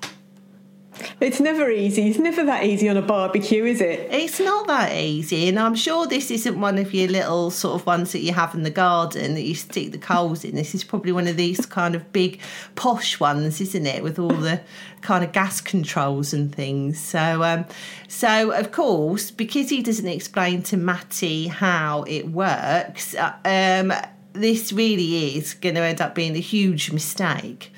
It's 1.19 1.39
never 1.39 1.69
easy. 1.69 2.09
It's 2.09 2.19
never 2.19 2.43
that 2.45 2.63
easy 2.63 2.89
on 2.89 2.97
a 2.97 3.01
barbecue, 3.01 3.65
is 3.65 3.81
it? 3.81 4.07
It's 4.11 4.39
not 4.39 4.67
that 4.67 4.93
easy. 4.93 5.47
And 5.49 5.59
I'm 5.59 5.75
sure 5.75 6.07
this 6.07 6.29
isn't 6.31 6.59
one 6.59 6.77
of 6.77 6.93
your 6.93 7.07
little 7.07 7.51
sort 7.51 7.79
of 7.79 7.87
ones 7.87 8.11
that 8.11 8.19
you 8.19 8.33
have 8.33 8.53
in 8.53 8.63
the 8.63 8.69
garden 8.69 9.33
that 9.33 9.43
you 9.43 9.55
stick 9.55 9.91
the 9.91 9.97
coals 9.97 10.43
in. 10.43 10.55
This 10.55 10.75
is 10.75 10.83
probably 10.83 11.11
one 11.11 11.27
of 11.27 11.37
these 11.37 11.65
kind 11.65 11.95
of 11.95 12.11
big 12.13 12.39
posh 12.75 13.19
ones, 13.19 13.59
isn't 13.61 13.85
it? 13.85 14.03
With 14.03 14.19
all 14.19 14.29
the 14.29 14.61
kind 15.01 15.23
of 15.23 15.31
gas 15.31 15.61
controls 15.61 16.33
and 16.33 16.53
things. 16.53 16.99
So, 16.99 17.43
um, 17.43 17.65
so 18.07 18.51
of 18.51 18.71
course, 18.71 19.31
because 19.31 19.69
he 19.69 19.81
doesn't 19.81 20.07
explain 20.07 20.61
to 20.63 20.77
Matty 20.77 21.47
how 21.47 22.03
it 22.03 22.29
works, 22.29 23.15
uh, 23.15 23.33
um, 23.45 23.93
this 24.33 24.71
really 24.71 25.35
is 25.35 25.53
going 25.53 25.75
to 25.75 25.81
end 25.81 26.01
up 26.01 26.15
being 26.15 26.35
a 26.35 26.39
huge 26.39 26.91
mistake. 26.91 27.71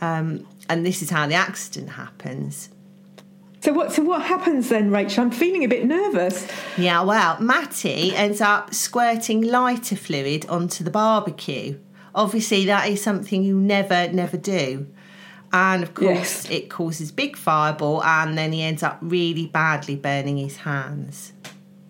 Um, 0.00 0.46
and 0.68 0.84
this 0.84 1.02
is 1.02 1.10
how 1.10 1.26
the 1.26 1.34
accident 1.34 1.90
happens. 1.92 2.70
So 3.60 3.72
what? 3.72 3.92
So 3.92 4.02
what 4.02 4.22
happens 4.22 4.68
then, 4.68 4.90
Rachel? 4.90 5.24
I'm 5.24 5.30
feeling 5.30 5.64
a 5.64 5.68
bit 5.68 5.86
nervous. 5.86 6.46
Yeah, 6.76 7.02
well, 7.02 7.40
Matty 7.40 8.14
ends 8.14 8.40
up 8.42 8.74
squirting 8.74 9.40
lighter 9.42 9.96
fluid 9.96 10.44
onto 10.48 10.84
the 10.84 10.90
barbecue. 10.90 11.78
Obviously, 12.14 12.66
that 12.66 12.88
is 12.88 13.02
something 13.02 13.42
you 13.42 13.58
never, 13.58 14.08
never 14.12 14.36
do. 14.36 14.86
And 15.52 15.82
of 15.82 15.94
course, 15.94 16.44
Yes. 16.44 16.50
it 16.50 16.68
causes 16.68 17.10
big 17.12 17.36
fireball, 17.36 18.02
and 18.04 18.36
then 18.36 18.52
he 18.52 18.62
ends 18.62 18.82
up 18.82 18.98
really 19.00 19.46
badly 19.46 19.96
burning 19.96 20.36
his 20.36 20.58
hands. 20.58 21.32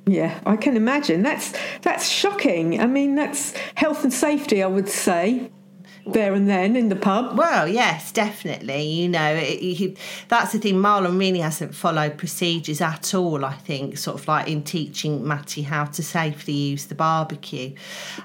Yeah, 0.06 0.38
I 0.44 0.56
can 0.56 0.76
imagine. 0.76 1.22
That's 1.22 1.54
that's 1.80 2.06
shocking. 2.08 2.78
I 2.80 2.86
mean, 2.86 3.14
that's 3.14 3.54
health 3.74 4.04
and 4.04 4.12
safety. 4.12 4.62
I 4.62 4.66
would 4.66 4.88
say 4.88 5.50
there 6.06 6.34
and 6.34 6.48
then 6.48 6.76
in 6.76 6.88
the 6.88 6.96
pub. 6.96 7.36
Well, 7.36 7.66
yes, 7.66 8.12
definitely. 8.12 8.82
You 8.82 9.08
know, 9.08 9.34
it, 9.36 9.96
that's 10.28 10.52
the 10.52 10.58
thing. 10.58 10.74
Marlon 10.74 11.18
really 11.18 11.40
hasn't 11.40 11.74
followed 11.74 12.18
procedures 12.18 12.80
at 12.80 13.14
all. 13.14 13.44
I 13.44 13.54
think, 13.54 13.96
sort 13.98 14.20
of 14.20 14.28
like 14.28 14.48
in 14.48 14.62
teaching 14.62 15.26
Matty 15.26 15.62
how 15.62 15.84
to 15.86 16.02
safely 16.02 16.52
use 16.52 16.86
the 16.86 16.94
barbecue, 16.94 17.74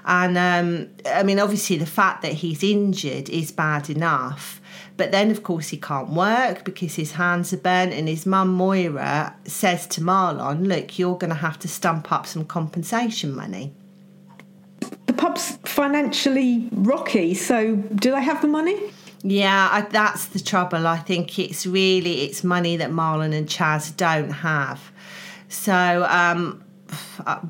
and 0.04 0.36
um, 0.36 0.88
I 1.06 1.22
mean, 1.22 1.38
obviously, 1.38 1.76
the 1.76 1.86
fact 1.86 2.22
that 2.22 2.32
he's 2.32 2.62
injured 2.62 3.28
is 3.28 3.50
bad 3.52 3.90
enough. 3.90 4.60
But 4.96 5.12
then, 5.12 5.30
of 5.30 5.42
course, 5.42 5.68
he 5.68 5.78
can't 5.78 6.10
work 6.10 6.62
because 6.62 6.96
his 6.96 7.12
hands 7.12 7.54
are 7.54 7.58
burnt, 7.58 7.94
and 7.94 8.06
his 8.06 8.26
mum 8.26 8.48
Moira 8.50 9.34
says 9.44 9.86
to 9.88 10.00
Marlon, 10.02 10.66
"Look, 10.66 10.98
you're 10.98 11.16
going 11.16 11.30
to 11.30 11.36
have 11.36 11.58
to 11.60 11.68
stump 11.68 12.12
up 12.12 12.26
some 12.26 12.44
compensation 12.44 13.34
money." 13.34 13.72
Financially 15.80 16.68
rocky. 16.72 17.32
So 17.32 17.76
do 17.76 18.10
they 18.10 18.22
have 18.22 18.42
the 18.42 18.48
money? 18.48 18.78
Yeah, 19.22 19.70
I, 19.72 19.80
that's 19.80 20.26
the 20.26 20.38
trouble. 20.38 20.86
I 20.86 20.98
think 20.98 21.38
it's 21.38 21.66
really 21.66 22.20
it's 22.20 22.44
money 22.44 22.76
that 22.76 22.90
Marlon 22.90 23.32
and 23.32 23.48
Chas 23.48 23.90
don't 23.90 24.28
have. 24.28 24.92
So, 25.48 26.06
um, 26.06 26.62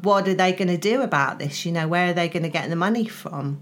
what 0.02 0.28
are 0.28 0.34
they 0.34 0.52
going 0.52 0.68
to 0.68 0.78
do 0.78 1.02
about 1.02 1.40
this? 1.40 1.66
You 1.66 1.72
know, 1.72 1.88
where 1.88 2.10
are 2.10 2.12
they 2.12 2.28
going 2.28 2.44
to 2.44 2.48
get 2.48 2.70
the 2.70 2.76
money 2.76 3.04
from? 3.04 3.60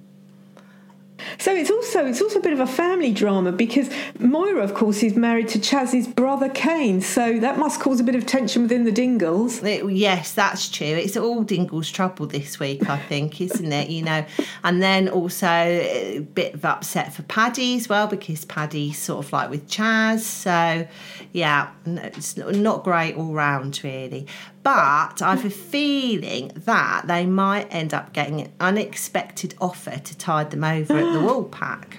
So 1.38 1.54
it's 1.54 1.70
also 1.70 2.06
it's 2.06 2.20
also 2.23 2.38
a 2.38 2.42
bit 2.42 2.52
of 2.52 2.61
a 2.61 2.66
family 2.66 3.12
drama 3.12 3.52
because 3.52 3.90
Moira, 4.18 4.62
of 4.62 4.75
course, 4.75 5.02
is 5.02 5.16
married 5.16 5.49
to 5.49 5.61
Chas's 5.61 6.06
brother 6.06 6.49
Cain. 6.49 7.00
So 7.00 7.38
that 7.40 7.58
must 7.58 7.80
cause 7.80 8.00
a 8.00 8.04
bit 8.04 8.14
of 8.14 8.26
tension 8.26 8.62
within 8.62 8.85
the 8.85 8.92
Dingles. 8.92 9.62
It- 9.62 9.88
yes, 9.90 10.32
that's 10.32 10.68
true. 10.68 10.87
It's 10.87 11.16
all 11.16 11.42
Dingle's 11.42 11.90
trouble 11.90 12.26
this 12.26 12.58
week, 12.58 12.88
I 12.88 12.99
think, 12.99 13.40
isn't 13.40 13.73
it? 13.73 13.90
You 13.90 14.02
know, 14.02 14.25
and 14.64 14.82
then 14.82 15.08
also 15.08 15.47
a 15.47 16.26
bit 16.35 16.54
of 16.54 16.64
upset 16.64 17.12
for 17.14 17.23
Paddy 17.25 17.76
as 17.76 17.88
well 17.88 18.06
because 18.06 18.44
Paddy's 18.44 18.99
sort 18.99 19.25
of 19.25 19.32
like 19.32 19.50
with 19.50 19.68
Chas. 19.68 20.25
So, 20.25 20.87
yeah, 21.32 21.68
it's 21.87 22.37
not 22.37 22.85
great 22.85 23.16
all 23.16 23.32
round, 23.32 23.80
really. 23.82 24.26
But 24.68 25.22
I 25.22 25.34
have 25.34 25.46
a 25.46 25.50
feeling 25.50 26.52
that 26.54 27.06
they 27.06 27.25
might 27.25 27.75
end 27.75 27.94
up 27.94 28.12
getting 28.12 28.42
an 28.42 28.52
unexpected 28.60 29.54
offer 29.62 29.98
to 29.98 30.18
tide 30.18 30.50
them 30.50 30.62
over 30.62 30.94
at 30.94 31.10
the 31.14 31.20
Woolpack. 31.26 31.94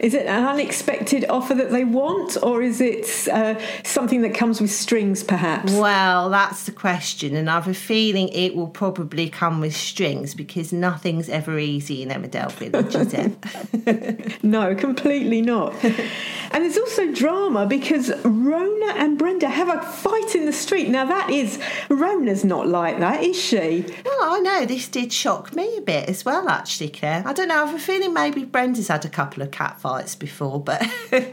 Is 0.00 0.14
it 0.14 0.26
an 0.26 0.46
unexpected 0.46 1.26
offer 1.28 1.54
that 1.54 1.70
they 1.70 1.84
want, 1.84 2.36
or 2.42 2.62
is 2.62 2.80
it 2.80 3.28
uh, 3.28 3.60
something 3.84 4.22
that 4.22 4.34
comes 4.34 4.60
with 4.60 4.70
strings, 4.70 5.22
perhaps? 5.22 5.72
Well, 5.72 6.30
that's 6.30 6.64
the 6.64 6.72
question, 6.72 7.36
and 7.36 7.50
I 7.50 7.54
have 7.54 7.68
a 7.68 7.74
feeling 7.74 8.28
it 8.30 8.54
will 8.56 8.68
probably 8.68 9.28
come 9.28 9.60
with 9.60 9.76
strings 9.76 10.34
because 10.34 10.72
nothing's 10.72 11.28
ever 11.28 11.58
easy 11.58 12.02
in 12.02 12.08
Emmerdale 12.08 12.50
Village, 12.52 12.94
is 12.94 13.14
it? 13.14 14.40
No, 14.42 14.74
completely 14.74 15.42
not. 15.42 15.74
and 15.84 16.64
there's 16.64 16.78
also 16.78 17.12
drama 17.12 17.66
because 17.66 18.10
Rona 18.24 18.94
and 18.94 19.18
Brenda 19.18 19.48
have 19.48 19.68
a 19.68 19.82
fight 19.82 20.34
in 20.34 20.46
the 20.46 20.52
street. 20.52 20.88
Now 20.88 21.04
that 21.04 21.30
is 21.30 21.60
Rona's 21.88 22.44
not 22.44 22.66
like 22.66 22.98
that, 23.00 23.22
is 23.22 23.38
she? 23.38 23.84
well, 24.04 24.34
I 24.34 24.40
know 24.40 24.64
this 24.64 24.88
did 24.88 25.12
shock 25.12 25.54
me 25.54 25.76
a 25.76 25.80
bit 25.80 26.08
as 26.08 26.24
well, 26.24 26.48
actually, 26.48 26.88
Claire. 26.88 27.22
I 27.26 27.32
don't 27.32 27.48
know. 27.48 27.62
I 27.62 27.66
have 27.66 27.74
a 27.74 27.78
feeling 27.78 28.14
maybe 28.14 28.44
Brenda's 28.44 28.88
had 28.88 29.04
a 29.04 29.08
couple 29.08 29.42
of 29.42 29.50
cat 29.50 29.78
fights 29.90 30.14
before, 30.14 30.60
but. 30.60 30.86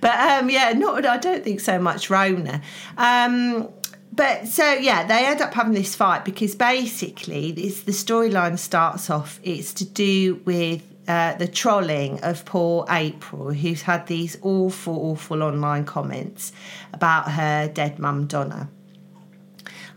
But 0.00 0.18
um, 0.18 0.50
yeah, 0.50 0.72
not 0.72 1.06
I 1.06 1.16
don't 1.16 1.44
think 1.44 1.60
so 1.60 1.78
much 1.78 2.10
Rona. 2.10 2.60
Um, 2.96 3.68
but 4.12 4.48
so 4.48 4.72
yeah, 4.72 5.06
they 5.06 5.26
end 5.26 5.40
up 5.40 5.54
having 5.54 5.74
this 5.74 5.94
fight 5.94 6.24
because 6.24 6.56
basically 6.56 7.52
this, 7.52 7.82
the 7.82 7.92
storyline 7.92 8.58
starts 8.58 9.10
off. 9.10 9.38
It's 9.44 9.72
to 9.74 9.84
do 9.84 10.42
with 10.44 10.82
uh, 11.06 11.34
the 11.36 11.46
trolling 11.46 12.20
of 12.22 12.44
poor 12.44 12.84
April, 12.90 13.52
who's 13.52 13.82
had 13.82 14.08
these 14.08 14.36
awful, 14.42 14.96
awful 15.12 15.40
online 15.40 15.84
comments 15.84 16.52
about 16.92 17.30
her 17.30 17.68
dead 17.68 18.00
mum 18.00 18.26
Donna. 18.26 18.68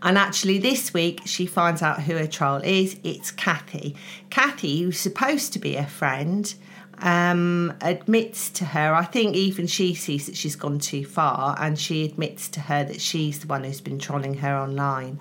And 0.02 0.16
actually, 0.16 0.58
this 0.58 0.94
week 0.94 1.22
she 1.24 1.46
finds 1.46 1.82
out 1.82 2.02
who 2.02 2.14
her 2.14 2.28
troll 2.28 2.62
is. 2.62 2.98
It's 3.02 3.30
Cathy. 3.32 3.96
Cathy, 4.30 4.82
who's 4.82 5.00
supposed 5.00 5.52
to 5.54 5.58
be 5.58 5.74
a 5.74 5.86
friend, 5.86 6.54
um, 7.00 7.72
admits 7.80 8.50
to 8.50 8.64
her. 8.64 8.94
I 8.94 9.04
think 9.04 9.36
even 9.36 9.66
she 9.66 9.94
sees 9.94 10.26
that 10.26 10.36
she's 10.36 10.56
gone 10.56 10.78
too 10.78 11.04
far, 11.04 11.56
and 11.58 11.78
she 11.78 12.04
admits 12.04 12.48
to 12.50 12.60
her 12.60 12.84
that 12.84 13.00
she's 13.00 13.40
the 13.40 13.46
one 13.46 13.64
who's 13.64 13.80
been 13.80 13.98
trolling 13.98 14.34
her 14.34 14.56
online. 14.56 15.20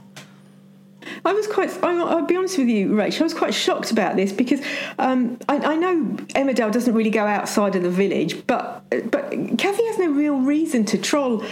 I 1.26 1.34
was 1.34 1.48
quite. 1.48 1.72
I'll 1.84 2.26
be 2.26 2.36
honest 2.36 2.58
with 2.58 2.68
you, 2.68 2.96
Rachel. 2.96 3.24
I 3.24 3.26
was 3.26 3.34
quite 3.34 3.54
shocked 3.54 3.92
about 3.92 4.16
this 4.16 4.32
because 4.32 4.62
um, 5.00 5.38
I, 5.48 5.58
I 5.58 5.76
know 5.76 6.04
Emmerdale 6.36 6.72
doesn't 6.72 6.94
really 6.94 7.10
go 7.10 7.26
outside 7.26 7.76
of 7.76 7.84
the 7.84 7.90
village, 7.90 8.46
but 8.48 8.84
but 9.12 9.32
Cathy 9.58 9.86
has 9.86 9.98
no 10.00 10.12
real 10.12 10.40
reason 10.40 10.86
to 10.86 10.98
troll. 10.98 11.44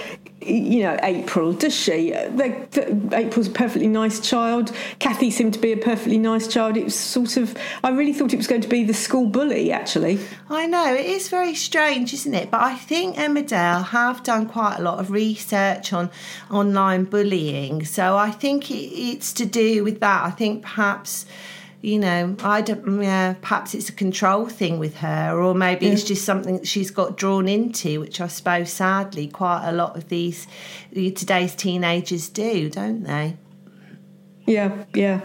You 0.41 0.83
know, 0.83 0.99
April 1.01 1.53
does 1.53 1.73
she? 1.73 2.11
April's 2.11 3.47
a 3.47 3.51
perfectly 3.51 3.87
nice 3.87 4.19
child. 4.19 4.71
Cathy 4.99 5.31
seemed 5.31 5.53
to 5.53 5.59
be 5.59 5.71
a 5.71 5.77
perfectly 5.77 6.19
nice 6.19 6.47
child. 6.47 6.77
It 6.77 6.83
was 6.83 6.93
sort 6.93 7.37
of. 7.37 7.57
I 7.83 7.89
really 7.89 8.13
thought 8.13 8.33
it 8.33 8.37
was 8.37 8.45
going 8.45 8.61
to 8.61 8.67
be 8.67 8.83
the 8.83 8.93
school 8.93 9.27
bully. 9.27 9.71
Actually, 9.71 10.19
I 10.49 10.67
know 10.67 10.93
it 10.93 11.05
is 11.05 11.29
very 11.29 11.55
strange, 11.55 12.13
isn't 12.13 12.33
it? 12.33 12.51
But 12.51 12.61
I 12.61 12.75
think 12.75 13.17
Emma 13.17 13.41
Emmerdale 13.41 13.87
have 13.87 14.23
done 14.23 14.45
quite 14.47 14.77
a 14.77 14.81
lot 14.81 14.99
of 14.99 15.09
research 15.09 15.93
on 15.93 16.11
online 16.51 17.05
bullying, 17.05 17.85
so 17.85 18.17
I 18.17 18.29
think 18.29 18.69
it, 18.69 18.75
it's 18.75 19.33
to 19.33 19.45
do 19.45 19.83
with 19.83 19.99
that. 20.01 20.25
I 20.25 20.31
think 20.31 20.63
perhaps. 20.63 21.25
You 21.81 21.99
know, 21.99 22.35
I 22.43 22.61
don't. 22.61 23.01
Yeah, 23.01 23.35
perhaps 23.41 23.75
it's 23.75 23.89
a 23.89 23.93
control 23.93 24.47
thing 24.47 24.79
with 24.79 24.97
her, 24.97 25.39
or 25.39 25.53
maybe 25.53 25.85
it's 25.87 26.03
just 26.03 26.25
something 26.25 26.57
that 26.57 26.67
she's 26.67 26.89
got 26.89 27.15
drawn 27.15 27.47
into, 27.47 27.99
which 27.99 28.19
I 28.19 28.27
suppose, 28.27 28.71
sadly, 28.71 29.27
quite 29.27 29.67
a 29.67 29.71
lot 29.71 29.95
of 29.95 30.09
these 30.09 30.47
today's 30.93 31.53
teenagers 31.53 32.29
do, 32.29 32.69
don't 32.69 33.03
they? 33.03 33.37
Yeah, 34.47 34.85
yeah. 34.93 35.21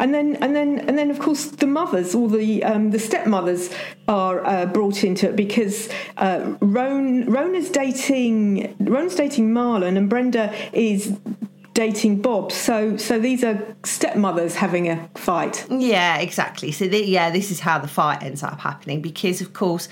And 0.00 0.12
then, 0.12 0.36
and 0.36 0.56
then, 0.56 0.80
and 0.80 0.98
then, 0.98 1.10
of 1.10 1.18
course, 1.18 1.46
the 1.46 1.66
mothers, 1.66 2.14
all 2.14 2.28
the 2.28 2.64
um, 2.64 2.90
the 2.90 2.98
stepmothers, 2.98 3.72
are 4.06 4.44
uh, 4.44 4.66
brought 4.66 5.04
into 5.04 5.28
it 5.28 5.36
because 5.36 5.88
uh, 6.16 6.56
Ron, 6.60 7.26
Rona's 7.26 7.70
dating 7.70 8.74
Rona's 8.80 9.14
dating 9.14 9.52
Marlon, 9.52 9.96
and 9.96 10.08
Brenda 10.08 10.52
is 10.72 11.16
dating 11.78 12.20
Bob. 12.20 12.50
So, 12.50 12.96
so 12.96 13.20
these 13.20 13.44
are 13.44 13.76
stepmothers 13.84 14.56
having 14.56 14.88
a 14.88 15.08
fight. 15.14 15.64
Yeah, 15.70 16.18
exactly. 16.18 16.72
So, 16.72 16.88
the, 16.88 17.04
yeah, 17.06 17.30
this 17.30 17.52
is 17.52 17.60
how 17.60 17.78
the 17.78 17.86
fight 17.86 18.20
ends 18.20 18.42
up 18.42 18.58
happening 18.58 19.00
because, 19.00 19.40
of 19.40 19.52
course, 19.52 19.88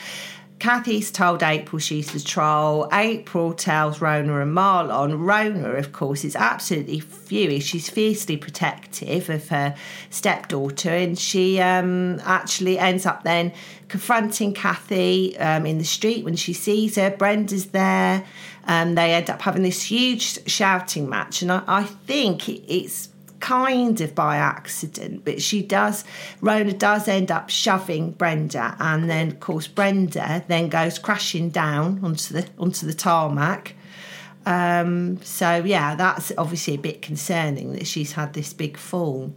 Cathy's 0.59 1.11
told 1.11 1.43
April 1.43 1.79
she's 1.79 2.13
the 2.13 2.21
troll. 2.21 2.89
April 2.91 3.53
tells 3.53 4.01
Rona 4.01 4.41
and 4.41 4.57
Marlon. 4.57 5.19
Rona, 5.19 5.73
of 5.73 5.93
course, 5.93 6.25
is 6.25 6.35
absolutely 6.35 6.99
furious. 7.01 7.65
She's 7.65 7.91
fiercely 7.91 8.39
protective 8.39 9.29
of 9.29 9.49
her 9.49 9.77
stepdaughter, 10.09 10.91
and 10.91 11.19
she 11.19 11.61
um, 11.61 12.21
actually 12.25 12.79
ends 12.79 13.05
up 13.05 13.23
then 13.23 13.53
confronting 13.89 14.55
Cathy 14.55 15.37
um, 15.39 15.67
in 15.67 15.77
the 15.77 15.85
street 15.85 16.25
when 16.25 16.37
she 16.37 16.55
sees 16.55 16.97
her. 16.97 17.11
Brenda's 17.11 17.67
there. 17.67 18.25
Um, 18.65 18.95
they 18.95 19.13
end 19.13 19.29
up 19.29 19.43
having 19.43 19.63
this 19.63 19.83
huge 19.83 20.49
shouting 20.49 21.09
match, 21.09 21.43
and 21.43 21.53
I, 21.53 21.63
I 21.67 21.83
think 21.85 22.49
it's 22.49 23.11
kind 23.41 24.01
of 24.01 24.15
by 24.15 24.37
accident, 24.37 25.25
but 25.25 25.43
she 25.43 25.63
does, 25.63 26.05
Rona 26.41 26.73
does 26.73 27.09
end 27.09 27.31
up 27.31 27.51
shoving 27.51 28.13
Brenda, 28.13 28.77
and 28.81 29.09
then 29.09 29.29
of 29.29 29.41
course 29.41 29.67
Brenda 29.67 30.45
then 30.49 30.69
goes 30.69 30.99
crashing 30.99 31.51
down 31.51 32.01
onto 32.05 32.35
the 32.35 32.49
onto 32.59 32.87
the 32.87 32.95
tarmac. 32.95 33.75
Um, 34.47 35.21
so 35.23 35.57
yeah, 35.57 35.97
that's 35.97 36.33
obviously 36.39 36.75
a 36.75 36.79
bit 36.79 37.03
concerning 37.03 37.73
that 37.73 37.87
she's 37.87 38.13
had 38.13 38.33
this 38.33 38.53
big 38.53 38.77
fall. 38.77 39.33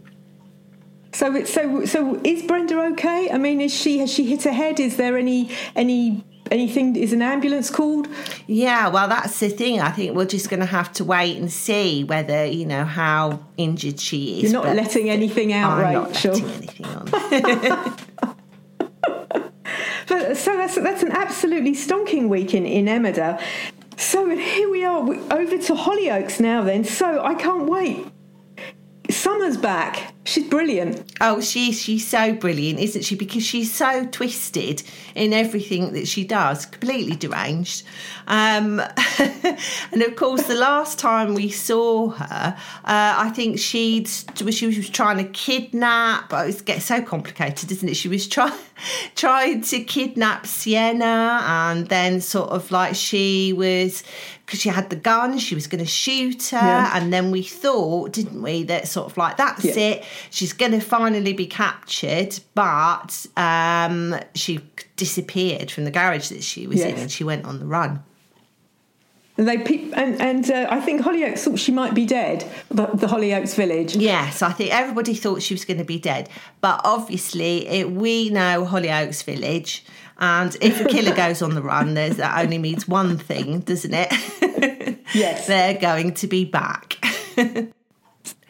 So, 1.12 1.44
so, 1.44 1.84
so 1.86 2.20
is 2.22 2.42
Brenda 2.44 2.80
okay? 2.92 3.30
I 3.30 3.38
mean, 3.38 3.60
is 3.60 3.74
she 3.74 3.98
has 3.98 4.12
she 4.12 4.26
hit 4.26 4.44
her 4.44 4.52
head? 4.52 4.78
Is 4.78 4.96
there 4.96 5.16
any 5.16 5.50
any 5.74 6.24
anything? 6.50 6.96
Is 6.96 7.12
an 7.12 7.22
ambulance 7.22 7.70
called? 7.70 8.08
Yeah, 8.46 8.88
well, 8.88 9.08
that's 9.08 9.38
the 9.40 9.48
thing. 9.48 9.80
I 9.80 9.90
think 9.90 10.16
we're 10.16 10.24
just 10.26 10.50
going 10.50 10.60
to 10.60 10.66
have 10.66 10.92
to 10.94 11.04
wait 11.04 11.36
and 11.38 11.50
see 11.50 12.04
whether 12.04 12.44
you 12.44 12.66
know 12.66 12.84
how 12.84 13.40
injured 13.56 14.00
she 14.00 14.38
is. 14.38 14.52
You're 14.52 14.62
not 14.62 14.74
letting 14.74 15.08
anything 15.10 15.52
out, 15.52 15.84
I'm 15.84 16.04
Rachel. 16.06 16.32
not 16.32 16.42
letting 16.42 16.56
anything 16.56 16.86
on. 16.86 17.96
But 20.10 20.36
so 20.36 20.56
that's 20.56 20.74
that's 20.74 21.04
an 21.04 21.12
absolutely 21.12 21.70
stonking 21.70 22.28
week 22.28 22.52
in 22.52 22.66
in 22.66 22.86
Emmerdale. 22.86 23.40
So 23.96 24.28
here 24.28 24.68
we 24.68 24.84
are, 24.84 24.98
over 24.98 25.58
to 25.58 25.74
Hollyoaks 25.74 26.40
now. 26.40 26.64
Then, 26.64 26.82
so 26.82 27.22
I 27.24 27.34
can't 27.34 27.68
wait. 27.68 28.06
Summer's 29.08 29.56
back. 29.56 30.09
She's 30.24 30.46
brilliant. 30.46 31.14
Oh, 31.22 31.40
she's 31.40 31.80
she's 31.80 32.06
so 32.06 32.34
brilliant, 32.34 32.78
isn't 32.78 33.04
she? 33.04 33.16
Because 33.16 33.42
she's 33.42 33.72
so 33.72 34.06
twisted 34.06 34.82
in 35.14 35.32
everything 35.32 35.94
that 35.94 36.06
she 36.06 36.24
does, 36.24 36.66
completely 36.66 37.16
deranged. 37.16 37.84
Um, 38.26 38.82
and 39.18 40.02
of 40.02 40.16
course, 40.16 40.42
the 40.42 40.56
last 40.56 40.98
time 40.98 41.34
we 41.34 41.48
saw 41.48 42.10
her, 42.10 42.56
uh, 42.84 43.14
I 43.16 43.30
think 43.30 43.58
she'd 43.58 44.08
she 44.08 44.66
was 44.66 44.90
trying 44.90 45.16
to 45.16 45.24
kidnap. 45.24 46.32
Oh, 46.34 46.46
it 46.46 46.66
gets 46.66 46.84
so 46.84 47.00
complicated, 47.00 47.72
isn't 47.72 47.88
it? 47.88 47.96
She 47.96 48.08
was 48.08 48.28
trying 48.28 48.58
trying 49.16 49.62
to 49.62 49.82
kidnap 49.82 50.46
Sienna, 50.46 51.40
and 51.44 51.88
then 51.88 52.20
sort 52.20 52.50
of 52.50 52.70
like 52.70 52.94
she 52.94 53.54
was 53.54 54.04
because 54.50 54.60
she 54.60 54.68
had 54.68 54.90
the 54.90 54.96
gun, 54.96 55.38
she 55.38 55.54
was 55.54 55.68
going 55.68 55.78
to 55.78 55.88
shoot 55.88 56.48
her, 56.48 56.56
yeah. 56.56 56.90
and 56.94 57.12
then 57.12 57.30
we 57.30 57.40
thought, 57.40 58.10
didn't 58.10 58.42
we, 58.42 58.64
that 58.64 58.88
sort 58.88 59.06
of 59.06 59.16
like 59.16 59.36
that's 59.36 59.64
yeah. 59.64 59.90
it 59.90 60.04
she's 60.30 60.52
going 60.52 60.72
to 60.72 60.80
finally 60.80 61.32
be 61.32 61.46
captured, 61.46 62.36
but 62.56 63.26
um, 63.36 64.16
she 64.34 64.58
disappeared 64.96 65.70
from 65.70 65.84
the 65.84 65.90
garage 65.92 66.30
that 66.30 66.42
she 66.42 66.66
was 66.66 66.78
yes. 66.78 66.92
in 66.92 66.98
and 66.98 67.12
she 67.12 67.22
went 67.22 67.44
on 67.44 67.60
the 67.60 67.64
run. 67.64 68.02
And 69.36 69.46
they 69.46 69.56
and 69.92 70.20
and 70.20 70.50
uh, 70.50 70.66
I 70.68 70.80
think 70.80 71.02
Hollyoaks 71.02 71.38
thought 71.38 71.60
she 71.60 71.70
might 71.70 71.94
be 71.94 72.04
dead. 72.04 72.44
The, 72.70 72.86
the 72.86 73.06
Hollyoaks 73.06 73.54
village. 73.54 73.94
Yes, 73.94 74.42
I 74.42 74.50
think 74.50 74.74
everybody 74.74 75.14
thought 75.14 75.42
she 75.42 75.54
was 75.54 75.64
going 75.64 75.78
to 75.78 75.84
be 75.84 76.00
dead, 76.00 76.28
but 76.60 76.80
obviously 76.84 77.68
it, 77.68 77.92
we 77.92 78.30
know 78.30 78.66
Hollyoaks 78.68 79.22
village, 79.22 79.84
and 80.20 80.56
if 80.60 80.80
a 80.80 80.84
killer 80.84 81.14
goes 81.14 81.42
on 81.42 81.54
the 81.54 81.62
run, 81.62 81.94
there's 81.94 82.16
that 82.16 82.42
only 82.42 82.58
means 82.58 82.86
one 82.86 83.18
thing, 83.18 83.60
doesn't 83.60 83.94
it? 83.94 84.98
yes, 85.14 85.46
they're 85.46 85.74
going 85.74 86.14
to 86.14 86.26
be 86.26 86.44
back. 86.44 86.98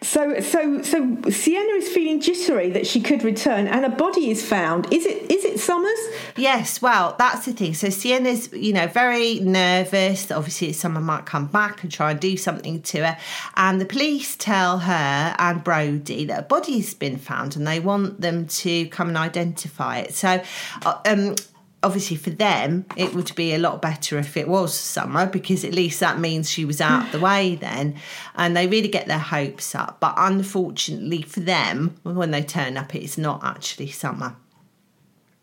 So, 0.03 0.41
so, 0.41 0.81
so 0.81 1.21
Sienna 1.31 1.73
is 1.75 1.89
feeling 1.89 2.21
jittery 2.21 2.71
that 2.71 2.87
she 2.87 3.03
could 3.03 3.23
return, 3.23 3.69
and 3.69 3.85
a 3.85 3.91
body 3.91 4.31
is 4.31 4.45
found. 4.45 4.91
Is 4.93 5.05
it? 5.05 5.31
Is 5.31 5.45
it 5.45 5.61
Summers? 5.61 5.99
Yes. 6.37 6.81
Well, 6.81 7.15
that's 7.19 7.45
the 7.45 7.53
thing. 7.53 7.75
So 7.75 7.91
Sienna's, 7.91 8.51
you 8.53 8.73
know, 8.73 8.87
very 8.87 9.41
nervous. 9.41 10.31
Obviously, 10.31 10.73
someone 10.73 11.05
might 11.05 11.27
come 11.27 11.47
back 11.49 11.83
and 11.83 11.93
try 11.93 12.13
and 12.13 12.21
do 12.21 12.39
something 12.39 12.81
to 12.83 13.07
her, 13.07 13.19
and 13.57 13.79
the 13.79 13.85
police 13.85 14.37
tell 14.37 14.79
her 14.79 15.35
and 15.39 15.63
Brody 15.63 16.25
that 16.25 16.39
a 16.39 16.43
body's 16.43 16.95
been 16.95 17.19
found, 17.19 17.55
and 17.55 17.67
they 17.67 17.79
want 17.79 18.23
them 18.23 18.47
to 18.47 18.87
come 18.89 19.09
and 19.09 19.19
identify 19.19 19.99
it. 19.99 20.15
So, 20.15 20.43
uh, 20.87 20.99
um, 21.05 21.35
obviously 21.83 22.17
for 22.17 22.31
them 22.31 22.85
it 22.97 23.15
would 23.15 23.35
be 23.35 23.55
a 23.55 23.59
lot 23.59 23.81
better 23.81 24.19
if 24.19 24.37
it 24.37 24.49
was 24.49 24.75
summer 24.75 25.27
because 25.27 25.65
at 25.65 25.73
least 25.73 26.01
that 26.01 26.19
means 26.19 26.51
she 26.51 26.65
was 26.65 26.81
out 26.81 27.07
of 27.07 27.13
the 27.13 27.21
way 27.21 27.55
then 27.55 27.97
and 28.35 28.57
they 28.57 28.67
really 28.67 28.89
get 28.89 29.07
their 29.07 29.19
hopes 29.19 29.75
up. 29.75 29.99
But 30.01 30.15
unfortunately 30.17 31.23
for 31.23 31.41
them 31.41 31.97
when 32.03 32.31
they 32.31 32.43
turn 32.43 32.77
up 32.77 32.95
it's 32.95 33.17
not 33.17 33.43
actually 33.43 33.91
summer. 33.91 34.37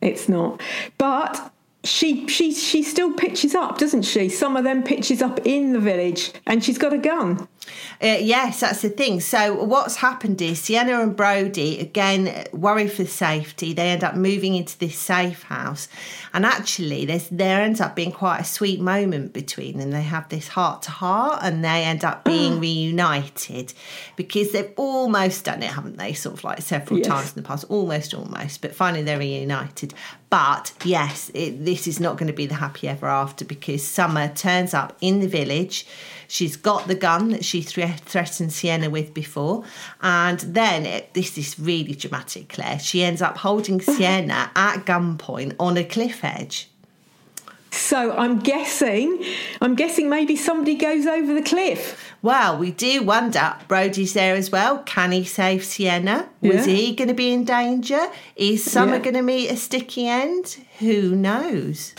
It's 0.01 0.29
not. 0.29 0.61
But 0.97 1.51
she 1.87 2.27
she 2.27 2.53
she 2.53 2.83
still 2.83 3.13
pitches 3.13 3.55
up, 3.55 3.77
doesn't 3.77 4.03
she? 4.03 4.29
Some 4.29 4.57
of 4.57 4.63
them 4.63 4.83
pitches 4.83 5.21
up 5.21 5.39
in 5.45 5.73
the 5.73 5.79
village, 5.79 6.33
and 6.45 6.63
she's 6.63 6.77
got 6.77 6.93
a 6.93 6.97
gun. 6.97 7.47
Uh, 8.01 8.17
yes, 8.19 8.61
that's 8.61 8.81
the 8.81 8.89
thing. 8.89 9.19
So 9.19 9.63
what's 9.63 9.97
happened 9.97 10.41
is 10.41 10.61
Sienna 10.61 11.01
and 11.01 11.15
Brody 11.15 11.79
again 11.79 12.45
worry 12.53 12.87
for 12.87 13.05
safety. 13.05 13.73
They 13.73 13.89
end 13.89 14.03
up 14.03 14.15
moving 14.15 14.55
into 14.55 14.77
this 14.77 14.97
safe 14.97 15.43
house, 15.43 15.87
and 16.33 16.45
actually, 16.45 17.05
there's 17.05 17.27
there 17.29 17.61
ends 17.61 17.81
up 17.81 17.95
being 17.95 18.11
quite 18.11 18.39
a 18.39 18.45
sweet 18.45 18.79
moment 18.79 19.33
between 19.33 19.77
them. 19.77 19.91
They 19.91 20.03
have 20.03 20.29
this 20.29 20.49
heart 20.49 20.83
to 20.83 20.91
heart, 20.91 21.39
and 21.41 21.63
they 21.63 21.83
end 21.83 22.03
up 22.03 22.23
being 22.23 22.59
reunited 22.61 23.73
because 24.15 24.51
they've 24.51 24.73
almost 24.75 25.45
done 25.45 25.63
it, 25.63 25.71
haven't 25.71 25.97
they? 25.97 26.13
Sort 26.13 26.37
of 26.37 26.43
like 26.43 26.61
several 26.61 26.99
yes. 26.99 27.07
times 27.07 27.29
in 27.35 27.41
the 27.41 27.47
past, 27.47 27.65
almost, 27.69 28.13
almost, 28.13 28.61
but 28.61 28.75
finally 28.75 29.03
they're 29.03 29.19
reunited. 29.19 29.93
But 30.29 30.73
yes, 30.83 31.31
it, 31.33 31.63
this 31.63 31.87
is 31.87 31.99
not 31.99 32.17
going 32.17 32.27
to 32.27 32.33
be 32.33 32.47
the 32.47 32.55
happy 32.55 32.87
ever 32.87 33.07
after 33.07 33.45
because 33.45 33.85
Summer 33.87 34.27
turns 34.33 34.73
up 34.73 34.97
in 34.99 35.21
the 35.21 35.27
village. 35.27 35.87
She's 36.27 36.57
got 36.57 36.87
the 36.87 36.95
gun 36.95 37.29
that 37.29 37.45
she 37.45 37.61
threatened 37.61 38.51
Sienna 38.51 38.89
with 38.89 39.13
before. 39.13 39.63
And 40.01 40.39
then 40.39 40.85
it, 40.85 41.13
this 41.13 41.37
is 41.37 41.57
really 41.57 41.95
dramatic, 41.95 42.49
Claire. 42.49 42.79
She 42.79 43.03
ends 43.03 43.21
up 43.21 43.37
holding 43.37 43.79
Sienna 43.95 44.51
at 44.55 44.85
gunpoint 44.85 45.55
on 45.59 45.77
a 45.77 45.85
cliff 45.85 46.23
edge. 46.25 46.69
So 47.71 48.11
I'm 48.17 48.39
guessing, 48.39 49.23
I'm 49.61 49.75
guessing 49.75 50.09
maybe 50.09 50.35
somebody 50.35 50.75
goes 50.75 51.05
over 51.05 51.33
the 51.33 51.41
cliff. 51.41 52.06
Well, 52.27 52.57
we 52.57 52.71
do 52.71 53.03
wonder. 53.03 53.55
Brody's 53.69 54.11
there 54.11 54.35
as 54.35 54.51
well. 54.51 54.79
Can 54.79 55.13
he 55.13 55.23
save 55.23 55.63
Sienna? 55.63 56.27
Was 56.41 56.67
yeah. 56.67 56.75
he 56.75 56.93
going 56.93 57.07
to 57.07 57.13
be 57.13 57.31
in 57.31 57.45
danger? 57.45 58.09
Is 58.35 58.69
Summer 58.69 58.97
yeah. 58.97 59.01
going 59.01 59.13
to 59.13 59.21
meet 59.21 59.49
a 59.49 59.55
sticky 59.55 60.09
end? 60.09 60.57
Who 60.79 61.15
knows? 61.15 61.95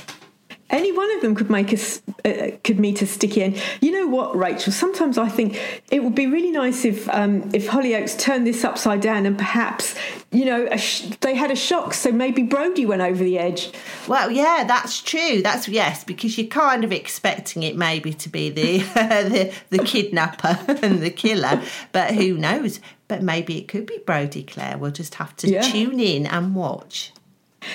Any 0.71 0.93
one 0.93 1.11
of 1.17 1.23
them 1.23 1.35
could 1.35 1.49
make 1.49 1.73
us 1.73 2.03
uh, 2.25 2.51
could 2.63 2.79
meet 2.79 3.01
a 3.01 3.07
sticky 3.07 3.43
end. 3.43 3.63
You 3.81 3.91
know 3.91 4.07
what, 4.07 4.37
Rachel? 4.37 4.73
Sometimes 4.73 5.17
I 5.17 5.29
think 5.29 5.61
it 5.91 6.05
would 6.05 6.15
be 6.15 6.27
really 6.27 6.51
nice 6.51 6.85
if 6.85 7.09
um, 7.09 7.51
if 7.55 7.69
Hollyoaks 7.69 8.19
turned 8.19 8.47
this 8.47 8.65
upside 8.65 9.01
down 9.01 9.25
and 9.25 9.39
perhaps 9.39 9.95
you 10.31 10.45
know 10.45 10.69
sh- 10.77 11.07
they 11.21 11.35
had 11.35 11.51
a 11.51 11.57
shock, 11.57 11.95
so 11.95 12.13
maybe 12.13 12.43
Brody 12.43 12.85
went 12.85 13.03
over 13.03 13.23
the 13.23 13.39
edge. 13.39 13.71
Well, 14.07 14.31
yeah, 14.31 14.65
that's 14.67 15.01
true. 15.01 15.41
That's 15.43 15.69
yes, 15.69 16.05
because 16.05 16.37
you're 16.37 16.49
kind 16.49 16.85
of 16.85 16.93
expecting 16.93 17.63
it 17.63 17.77
maybe 17.77 18.13
to 18.15 18.29
be 18.29 18.51
the 18.51 18.79
the, 18.95 19.55
the 19.71 19.79
kidnapper 19.79 20.59
and 20.83 21.01
the 21.01 21.11
killer, 21.11 21.63
but 21.93 22.15
who 22.15 22.37
knows? 22.37 22.81
But 23.07 23.23
maybe 23.23 23.57
it 23.57 23.69
could 23.69 23.87
be 23.87 23.99
Brody 24.05 24.43
Claire. 24.43 24.77
We'll 24.77 24.91
just 24.91 25.15
have 25.15 25.35
to 25.37 25.49
yeah. 25.49 25.63
tune 25.63 25.99
in 25.99 26.27
and 26.27 26.55
watch. 26.55 27.13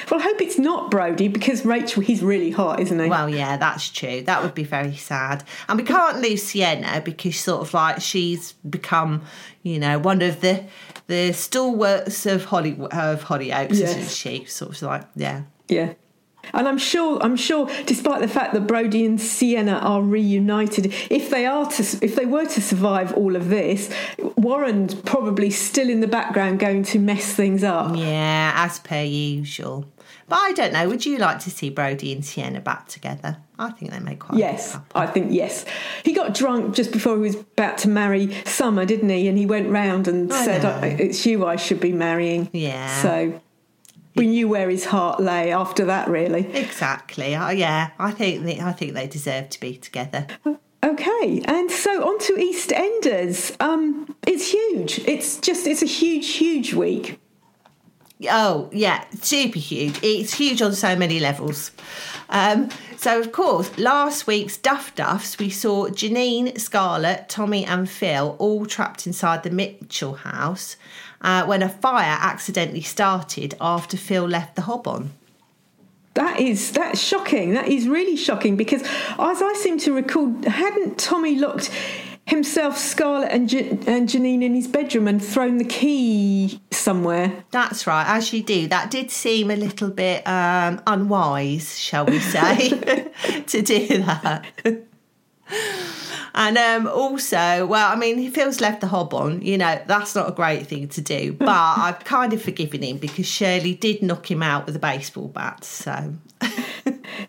Well, 0.10 0.20
I 0.20 0.24
hope 0.24 0.42
it's 0.42 0.58
not 0.58 0.90
Brody 0.90 1.28
because 1.28 1.66
Rachel, 1.66 2.02
he's 2.02 2.24
really 2.24 2.52
hot, 2.52 2.80
isn't 2.80 3.00
he? 3.00 3.10
Well, 3.10 3.30
yeah, 3.30 3.58
that's 3.58 3.90
true. 3.90 4.22
That 4.22 4.42
would 4.42 4.56
be 4.56 4.64
very 4.64 4.96
sad. 4.96 5.44
And 5.68 5.78
we 5.78 5.86
can't 5.86 6.20
lose 6.20 6.44
Sienna 6.44 7.02
because 7.04 7.38
sort 7.38 7.62
of 7.62 7.74
like 7.74 8.02
she's 8.02 8.54
become, 8.70 9.24
you 9.62 9.80
know, 9.80 10.00
one 10.00 10.22
of 10.22 10.42
the 10.42 10.66
the 11.08 11.34
stalwarts 11.34 12.26
of 12.26 12.46
Holly 12.46 12.78
of 12.92 13.24
Hollyoaks, 13.26 13.78
yes. 13.78 13.98
isn't 13.98 14.10
she? 14.10 14.46
Sort 14.46 14.72
of 14.72 14.82
like, 14.82 15.04
yeah. 15.16 15.44
Yeah. 15.68 15.94
And 16.54 16.68
I'm 16.68 16.78
sure, 16.78 17.20
I'm 17.22 17.36
sure, 17.36 17.70
despite 17.86 18.22
the 18.22 18.28
fact 18.28 18.54
that 18.54 18.68
Brody 18.68 19.06
and 19.06 19.20
Sienna 19.20 19.78
are 19.80 20.02
reunited, 20.02 20.94
if 21.10 21.30
they 21.30 21.46
are 21.46 21.70
to, 21.72 21.84
if 22.02 22.16
they 22.16 22.26
were 22.26 22.46
to 22.46 22.62
survive 22.62 23.14
all 23.14 23.36
of 23.36 23.50
this, 23.50 23.94
Warren's 24.38 24.94
probably 24.94 25.50
still 25.50 25.90
in 25.90 26.02
the 26.02 26.08
background 26.08 26.60
going 26.60 26.84
to 26.84 27.00
mess 27.00 27.34
things 27.34 27.64
up. 27.64 27.96
Yeah, 27.96 28.54
as 28.56 28.80
per 28.80 29.04
usual. 29.04 29.86
But 30.28 30.40
I 30.42 30.54
don't 30.54 30.74
know. 30.74 30.88
Would 30.88 31.06
you 31.06 31.18
like 31.18 31.40
to 31.40 31.52
see 31.52 31.70
Brody 31.70 32.14
and 32.14 32.24
Sienna 32.24 32.62
back 32.62 32.88
together? 32.88 33.38
I 33.60 33.72
think 33.72 33.92
they 33.92 34.00
make 34.00 34.20
quite. 34.20 34.40
Yes, 34.40 34.78
I 34.96 35.06
think 35.06 35.32
yes. 35.32 35.66
He 36.04 36.14
got 36.14 36.34
drunk 36.34 36.76
just 36.76 36.92
before 36.92 37.16
he 37.16 37.22
was 37.22 37.36
about 37.36 37.78
to 37.80 37.90
marry 37.90 38.34
Summer, 38.46 38.86
didn't 38.86 39.10
he? 39.10 39.28
And 39.28 39.38
he 39.38 39.46
went 39.46 39.70
round 39.70 40.08
and 40.08 40.32
I 40.32 40.46
said, 40.46 41.00
"It's 41.00 41.26
you 41.26 41.46
I 41.46 41.56
should 41.56 41.80
be 41.80 41.92
marrying." 41.92 42.50
Yeah. 42.52 43.02
So 43.02 43.42
we 44.16 44.28
knew 44.28 44.48
where 44.48 44.70
his 44.70 44.86
heart 44.86 45.20
lay 45.20 45.52
after 45.52 45.86
that, 45.86 46.08
really. 46.08 46.46
Exactly. 46.56 47.36
Uh, 47.36 47.50
yeah, 47.50 47.92
I 48.00 48.12
think 48.12 48.44
they, 48.44 48.60
I 48.60 48.72
think 48.72 48.94
they 48.94 49.08
deserve 49.08 49.50
to 49.50 49.60
be 49.60 49.78
together. 49.78 50.28
Okay, 50.84 51.42
and 51.46 51.72
so 51.72 52.08
on 52.08 52.20
to 52.20 52.34
EastEnders. 52.34 53.56
Um, 53.62 54.16
it's 54.28 54.52
huge. 54.52 55.00
It's 55.00 55.38
just 55.38 55.66
it's 55.66 55.82
a 55.82 55.88
huge, 55.88 56.30
huge 56.34 56.74
week. 56.74 57.20
Oh 58.30 58.70
yeah, 58.74 59.06
super 59.22 59.60
huge. 59.60 60.00
It's 60.04 60.34
huge 60.34 60.62
on 60.62 60.74
so 60.74 60.96
many 60.96 61.20
levels. 61.20 61.72
Um, 62.30 62.70
so 62.98 63.20
of 63.20 63.32
course, 63.32 63.78
last 63.78 64.28
week's 64.28 64.58
Duff 64.58 64.94
Duffs, 64.96 65.40
we 65.40 65.50
saw 65.50 65.88
Janine, 65.88 66.60
Scarlett, 66.60 67.30
Tommy, 67.30 67.66
and 67.66 67.90
Phil 67.90 68.36
all 68.40 68.66
trapped 68.66 69.08
inside 69.08 69.44
the 69.44 69.52
Mitchell 69.52 70.16
house 70.16 70.76
uh, 71.24 71.46
when 71.46 71.64
a 71.64 71.70
fire 71.70 72.18
accidentally 72.22 72.82
started 72.82 73.56
after 73.60 73.98
Phil 73.98 74.28
left 74.28 74.56
the 74.56 74.64
hob 74.64 74.88
on. 74.88 75.12
That 76.14 76.40
is 76.40 76.72
that's 76.72 77.02
shocking. 77.02 77.54
That 77.54 77.68
is 77.68 77.88
really 77.88 78.16
shocking 78.16 78.56
because, 78.56 78.84
as 78.84 79.42
I 79.42 79.54
seem 79.58 79.80
to 79.80 79.94
recall, 79.94 80.32
hadn't 80.44 81.00
Tommy 81.00 81.40
locked 81.40 81.72
himself, 82.26 82.78
Scarlett, 82.78 83.32
and, 83.32 83.52
and 83.88 84.08
Janine 84.08 84.44
in 84.44 84.54
his 84.54 84.68
bedroom 84.68 85.08
and 85.08 85.24
thrown 85.24 85.58
the 85.58 85.66
key 85.66 86.62
somewhere? 86.72 87.44
That's 87.52 87.88
right, 87.88 88.06
as 88.08 88.32
you 88.32 88.44
do. 88.44 88.68
That 88.68 88.92
did 88.92 89.10
seem 89.10 89.50
a 89.50 89.56
little 89.56 89.90
bit 89.90 90.26
um, 90.28 90.82
unwise, 90.86 91.80
shall 91.80 92.06
we 92.06 92.20
say, 92.20 92.70
to 93.48 93.62
do 93.62 94.04
that. 94.04 94.46
And 96.36 96.58
um, 96.58 96.88
also, 96.88 97.66
well, 97.66 97.92
I 97.92 97.96
mean, 97.96 98.18
he 98.18 98.30
feels 98.30 98.60
left 98.60 98.82
the 98.82 98.88
hob 98.88 99.14
on. 99.14 99.42
You 99.42 99.58
know, 99.58 99.80
that's 99.86 100.16
not 100.16 100.30
a 100.30 100.32
great 100.32 100.68
thing 100.68 100.88
to 100.90 101.02
do. 101.02 101.34
But 101.44 101.50
I've 101.50 102.04
kind 102.06 102.34
of 102.34 102.42
forgiven 102.42 102.82
him 102.82 102.98
because 102.98 103.28
Shirley 103.28 103.76
did 103.76 104.02
knock 104.02 104.32
him 104.32 104.42
out 104.42 104.66
with 104.66 104.76
a 104.76 104.80
baseball 104.80 105.28
bat. 105.28 105.64
So. 105.64 106.16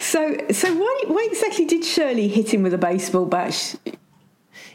So, 0.00 0.36
so 0.50 0.74
why, 0.74 1.04
why 1.06 1.28
exactly 1.30 1.64
did 1.66 1.84
Shirley 1.84 2.28
hit 2.28 2.52
him 2.52 2.62
with 2.62 2.74
a 2.74 2.78
baseball 2.78 3.26
bat? 3.26 3.76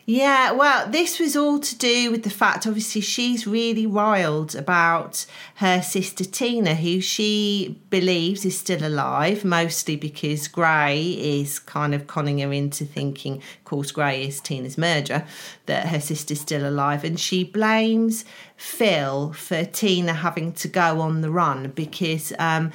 Yeah, 0.05 0.53
well, 0.53 0.89
this 0.89 1.19
was 1.19 1.35
all 1.35 1.59
to 1.59 1.77
do 1.77 2.09
with 2.09 2.23
the 2.23 2.29
fact, 2.31 2.65
obviously, 2.65 3.01
she's 3.01 3.45
really 3.45 3.85
riled 3.85 4.55
about 4.55 5.25
her 5.59 5.81
sister 5.81 6.23
Tina, 6.23 6.73
who 6.73 7.01
she 7.01 7.81
believes 7.89 8.45
is 8.45 8.57
still 8.57 8.81
alive, 8.81 9.43
mostly 9.43 9.97
because 9.97 10.47
Gray 10.47 11.01
is 11.01 11.59
kind 11.59 11.93
of 11.93 12.07
conning 12.07 12.39
her 12.39 12.53
into 12.53 12.85
thinking, 12.85 13.39
of 13.39 13.63
course, 13.65 13.91
Gray 13.91 14.25
is 14.25 14.39
Tina's 14.39 14.77
murderer, 14.77 15.25
that 15.65 15.87
her 15.87 15.99
sister's 15.99 16.39
still 16.39 16.65
alive. 16.65 17.03
And 17.03 17.19
she 17.19 17.43
blames 17.43 18.23
Phil 18.55 19.33
for 19.33 19.65
Tina 19.65 20.13
having 20.13 20.53
to 20.53 20.69
go 20.69 21.01
on 21.01 21.19
the 21.19 21.29
run 21.29 21.71
because 21.71 22.31
um, 22.39 22.71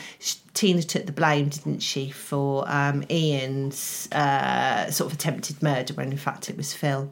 Tina 0.53 0.83
took 0.83 1.07
the 1.07 1.13
blame, 1.13 1.49
didn't 1.49 1.81
she, 1.81 2.11
for 2.11 2.71
um, 2.71 3.03
Ian's 3.11 4.13
uh, 4.13 4.91
sort 4.91 5.11
of 5.11 5.19
attempted 5.19 5.63
murder 5.63 5.95
when 5.95 6.13
in 6.13 6.19
fact 6.19 6.51
it 6.51 6.57
was 6.59 6.75
Phil. 6.75 7.11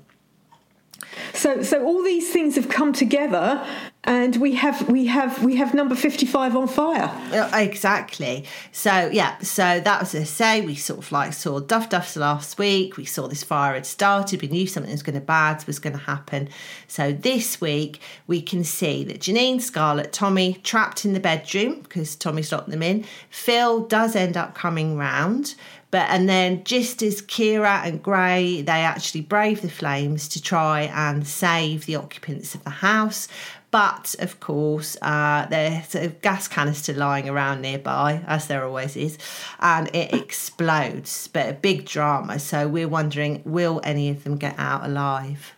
So, 1.34 1.62
so 1.62 1.84
all 1.84 2.02
these 2.02 2.30
things 2.30 2.56
have 2.56 2.68
come 2.68 2.92
together, 2.92 3.66
and 4.04 4.36
we 4.36 4.54
have 4.54 4.88
we 4.88 5.06
have 5.06 5.44
we 5.44 5.54
have 5.56 5.74
number 5.74 5.94
fifty 5.94 6.26
five 6.26 6.56
on 6.56 6.66
fire. 6.66 7.10
Exactly. 7.54 8.44
So 8.72 9.10
yeah, 9.12 9.38
so 9.38 9.78
that 9.80 10.00
was 10.00 10.14
a 10.14 10.24
say. 10.24 10.60
We 10.60 10.74
sort 10.74 10.98
of 10.98 11.12
like 11.12 11.32
saw 11.32 11.60
Duff 11.60 11.88
Duffs 11.88 12.16
last 12.16 12.58
week. 12.58 12.96
We 12.96 13.04
saw 13.04 13.28
this 13.28 13.44
fire 13.44 13.74
had 13.74 13.86
started. 13.86 14.42
We 14.42 14.48
knew 14.48 14.66
something 14.66 14.90
was 14.90 15.04
going 15.04 15.14
to 15.14 15.20
bad 15.20 15.64
was 15.66 15.78
going 15.78 15.92
to 15.92 16.02
happen. 16.02 16.48
So 16.88 17.12
this 17.12 17.60
week 17.60 18.00
we 18.26 18.42
can 18.42 18.64
see 18.64 19.04
that 19.04 19.20
Janine, 19.20 19.60
Scarlett, 19.60 20.12
Tommy 20.12 20.54
trapped 20.64 21.04
in 21.04 21.12
the 21.12 21.20
bedroom 21.20 21.80
because 21.82 22.16
Tommy's 22.16 22.50
locked 22.50 22.70
them 22.70 22.82
in. 22.82 23.04
Phil 23.30 23.86
does 23.86 24.16
end 24.16 24.36
up 24.36 24.54
coming 24.54 24.96
round. 24.96 25.54
But 25.92 26.08
and 26.08 26.26
then 26.26 26.64
just 26.64 27.02
as 27.02 27.20
Kira 27.20 27.84
and 27.84 28.02
Gray, 28.02 28.62
they 28.62 28.72
actually 28.72 29.20
brave 29.20 29.60
the 29.60 29.68
flames 29.68 30.26
to 30.30 30.40
try 30.40 30.84
and 30.84 31.26
save 31.26 31.84
the 31.84 31.96
occupants 31.96 32.54
of 32.54 32.64
the 32.64 32.70
house. 32.70 33.28
But 33.72 34.14
of 34.18 34.38
course, 34.38 34.98
uh, 35.00 35.46
there's 35.46 35.94
a 35.94 36.08
gas 36.08 36.46
canister 36.46 36.92
lying 36.92 37.26
around 37.26 37.62
nearby, 37.62 38.22
as 38.26 38.46
there 38.46 38.64
always 38.64 38.96
is, 38.96 39.16
and 39.60 39.88
it 39.94 40.12
explodes. 40.12 41.28
But 41.28 41.48
a 41.48 41.54
big 41.54 41.86
drama. 41.86 42.38
So 42.38 42.68
we're 42.68 42.86
wondering, 42.86 43.42
will 43.46 43.80
any 43.82 44.10
of 44.10 44.24
them 44.24 44.36
get 44.36 44.56
out 44.58 44.84
alive? 44.84 45.54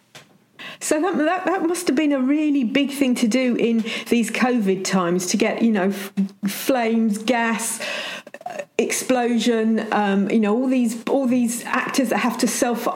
So 0.81 1.01
that, 1.01 1.17
that, 1.19 1.45
that 1.45 1.63
must 1.63 1.89
have 1.89 1.97
been 1.97 2.13
a 2.13 2.21
really 2.21 2.63
big 2.63 2.93
thing 2.93 3.17
to 3.17 3.29
do 3.29 3.57
in 3.57 3.85
these 4.09 4.31
COVID 4.31 4.85
times 4.85 5.27
to 5.27 5.37
get 5.37 5.63
you 5.63 5.73
know 5.73 5.89
f- 5.89 6.13
flames, 6.47 7.19
gas, 7.19 7.81
explosion 8.77 9.87
um, 9.93 10.29
you 10.31 10.41
know 10.41 10.53
all 10.53 10.67
these 10.67 11.05
all 11.05 11.27
these 11.27 11.65
actors 11.65 12.09
that 12.09 12.19
have 12.19 12.37
to 12.37 12.49
self 12.49 12.87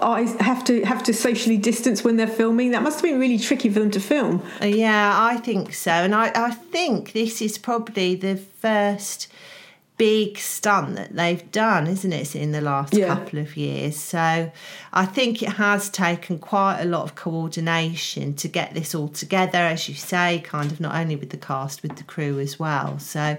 have 0.41 0.65
to 0.65 0.83
have 0.85 1.05
to 1.05 1.15
socially 1.15 1.57
distance 1.57 2.03
when 2.03 2.17
they're 2.17 2.27
filming 2.27 2.73
that 2.73 2.83
must 2.83 2.97
have 2.97 3.05
been 3.05 3.21
really 3.21 3.39
tricky 3.39 3.69
for 3.69 3.79
them 3.79 3.91
to 3.91 4.01
film. 4.01 4.43
Yeah 4.61 5.13
i 5.17 5.37
think 5.37 5.73
so. 5.73 5.93
And 5.93 6.17
i, 6.17 6.33
I 6.35 6.51
think 6.51 7.13
this 7.13 7.41
is 7.41 7.59
probably 7.59 8.17
the 8.17 8.37
first 8.37 9.29
big 9.99 10.39
stunt 10.39 10.95
that 10.95 11.15
they've 11.15 11.51
done 11.51 11.87
isn't 11.87 12.13
it 12.13 12.37
in 12.37 12.53
the 12.53 12.61
last 12.61 12.93
yeah. 12.93 13.07
couple 13.15 13.39
of 13.39 13.57
years? 13.57 13.97
So 13.97 14.51
i 14.93 15.07
think 15.07 15.45
it 15.45 15.51
has 15.51 15.91
taken 15.91 16.41
quite 16.41 16.81
a 16.81 16.87
lot 16.87 17.05
of 17.05 17.15
coordination 17.15 18.35
to 18.35 18.49
get 18.49 18.75
this 18.75 18.97
all 18.97 19.09
together 19.09 19.59
as 19.59 19.89
you 19.89 19.95
say 19.95 20.41
kind 20.45 20.73
of 20.73 20.81
not 20.81 20.97
only 20.97 21.15
with 21.15 21.31
the 21.31 21.37
cast 21.37 21.85
with 21.85 21.95
the 21.99 22.05
crew 22.05 22.41
as 22.41 22.59
well. 22.59 22.99
So 22.99 23.37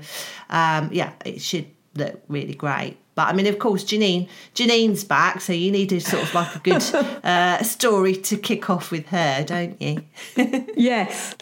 um, 0.50 0.88
yeah 0.94 1.12
it 1.26 1.42
should 1.42 1.66
look 2.00 2.22
really 2.28 2.56
great. 2.56 2.98
But 3.20 3.28
I 3.28 3.34
mean, 3.34 3.48
of 3.48 3.60
course, 3.60 3.84
Janine, 3.84 4.30
Janine's 4.56 5.04
back, 5.04 5.42
so 5.42 5.52
you 5.52 5.74
need 5.74 5.92
a 5.92 6.00
sort 6.00 6.24
of 6.24 6.34
like 6.34 6.56
a 6.56 6.60
good 6.60 6.82
uh, 7.26 7.62
story 7.64 8.16
to 8.16 8.38
kick 8.38 8.70
off 8.70 8.92
with 8.92 9.08
her, 9.08 9.44
don't 9.44 9.76
you? 9.82 10.06
yes, 10.78 11.36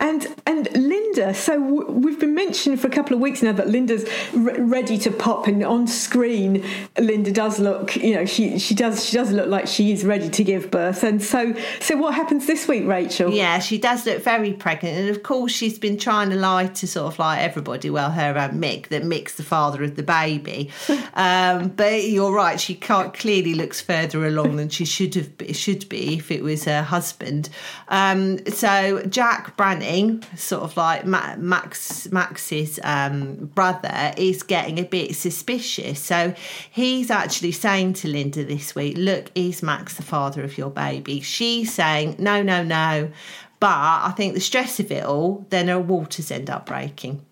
and 0.00 0.26
and 0.44 0.68
Linda. 0.76 1.32
So 1.32 1.52
w- 1.52 1.88
we've 1.92 2.18
been 2.18 2.34
mentioning 2.34 2.76
for 2.78 2.88
a 2.88 2.90
couple 2.90 3.14
of 3.14 3.20
weeks 3.20 3.44
now 3.44 3.52
that 3.52 3.68
Linda's 3.68 4.04
re- 4.32 4.58
ready 4.58 4.98
to 4.98 5.12
pop, 5.12 5.46
and 5.46 5.62
on 5.62 5.86
screen, 5.86 6.64
Linda 6.98 7.30
does 7.30 7.60
look. 7.60 7.94
You 7.94 8.16
know, 8.16 8.26
she 8.26 8.58
she 8.58 8.74
does 8.74 9.04
she 9.08 9.16
does 9.16 9.30
look 9.30 9.46
like 9.46 9.68
she 9.68 9.92
is 9.92 10.04
ready 10.04 10.28
to 10.28 10.42
give 10.42 10.68
birth. 10.72 11.04
And 11.04 11.22
so 11.22 11.54
so 11.78 11.96
what 11.96 12.14
happens 12.14 12.48
this 12.48 12.66
week, 12.66 12.88
Rachel? 12.88 13.30
Yeah, 13.30 13.60
she 13.60 13.78
does 13.78 14.04
look 14.04 14.20
very 14.20 14.52
pregnant, 14.52 14.98
and 14.98 15.10
of 15.10 15.22
course, 15.22 15.52
she's 15.52 15.78
been 15.78 15.96
trying 15.96 16.30
to 16.30 16.36
lie 16.36 16.66
to 16.66 16.88
sort 16.88 17.12
of 17.12 17.20
like 17.20 17.38
everybody. 17.38 17.88
Well, 17.88 18.10
her 18.10 18.36
and 18.36 18.60
Mick 18.60 18.88
that 18.88 19.04
Mick's 19.04 19.36
the 19.36 19.44
father 19.44 19.84
of 19.84 19.94
the 19.94 20.02
baby. 20.02 20.72
Um, 21.14 21.68
but 21.68 22.08
you're 22.08 22.32
right; 22.32 22.60
she 22.60 22.74
can't, 22.74 23.12
clearly 23.12 23.54
looks 23.54 23.80
further 23.80 24.26
along 24.26 24.56
than 24.56 24.68
she 24.68 24.84
should 24.84 25.14
have 25.14 25.30
should 25.52 25.88
be 25.88 26.16
if 26.16 26.30
it 26.30 26.42
was 26.42 26.64
her 26.64 26.82
husband. 26.82 27.50
Um, 27.88 28.44
so 28.46 29.02
Jack 29.02 29.56
Branning, 29.56 30.24
sort 30.36 30.62
of 30.62 30.76
like 30.76 31.04
Max 31.04 32.10
Max's 32.10 32.80
um, 32.82 33.50
brother, 33.54 34.12
is 34.16 34.42
getting 34.42 34.78
a 34.78 34.84
bit 34.84 35.14
suspicious. 35.14 36.00
So 36.00 36.34
he's 36.70 37.10
actually 37.10 37.52
saying 37.52 37.94
to 37.94 38.08
Linda 38.08 38.44
this 38.44 38.74
week, 38.74 38.96
"Look, 38.96 39.30
is 39.34 39.62
Max 39.62 39.96
the 39.96 40.02
father 40.02 40.42
of 40.42 40.56
your 40.56 40.70
baby?" 40.70 41.20
She's 41.20 41.72
saying, 41.72 42.16
"No, 42.18 42.42
no, 42.42 42.62
no." 42.62 43.10
But 43.60 43.68
I 43.68 44.12
think 44.14 44.34
the 44.34 44.40
stress 44.40 44.78
of 44.78 44.90
it 44.92 45.04
all, 45.04 45.46
then 45.48 45.68
her 45.68 45.80
waters 45.80 46.30
end 46.30 46.50
up 46.50 46.66
breaking. 46.66 47.24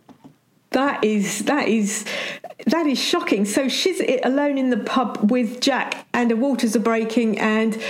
That 0.71 1.05
is 1.05 1.45
that 1.45 1.69
is 1.69 2.07
that 2.67 2.87
is 2.87 2.99
shocking. 2.99 3.45
So 3.45 3.69
she's 3.69 4.01
alone 4.25 4.59
in 4.59 4.71
the 4.71 4.79
pub 4.79 5.31
with 5.31 5.61
Jack, 5.61 6.07
and 6.15 6.31
the 6.31 6.37
waters 6.37 6.77
are 6.77 6.81
breaking, 6.81 7.39
and 7.39 7.81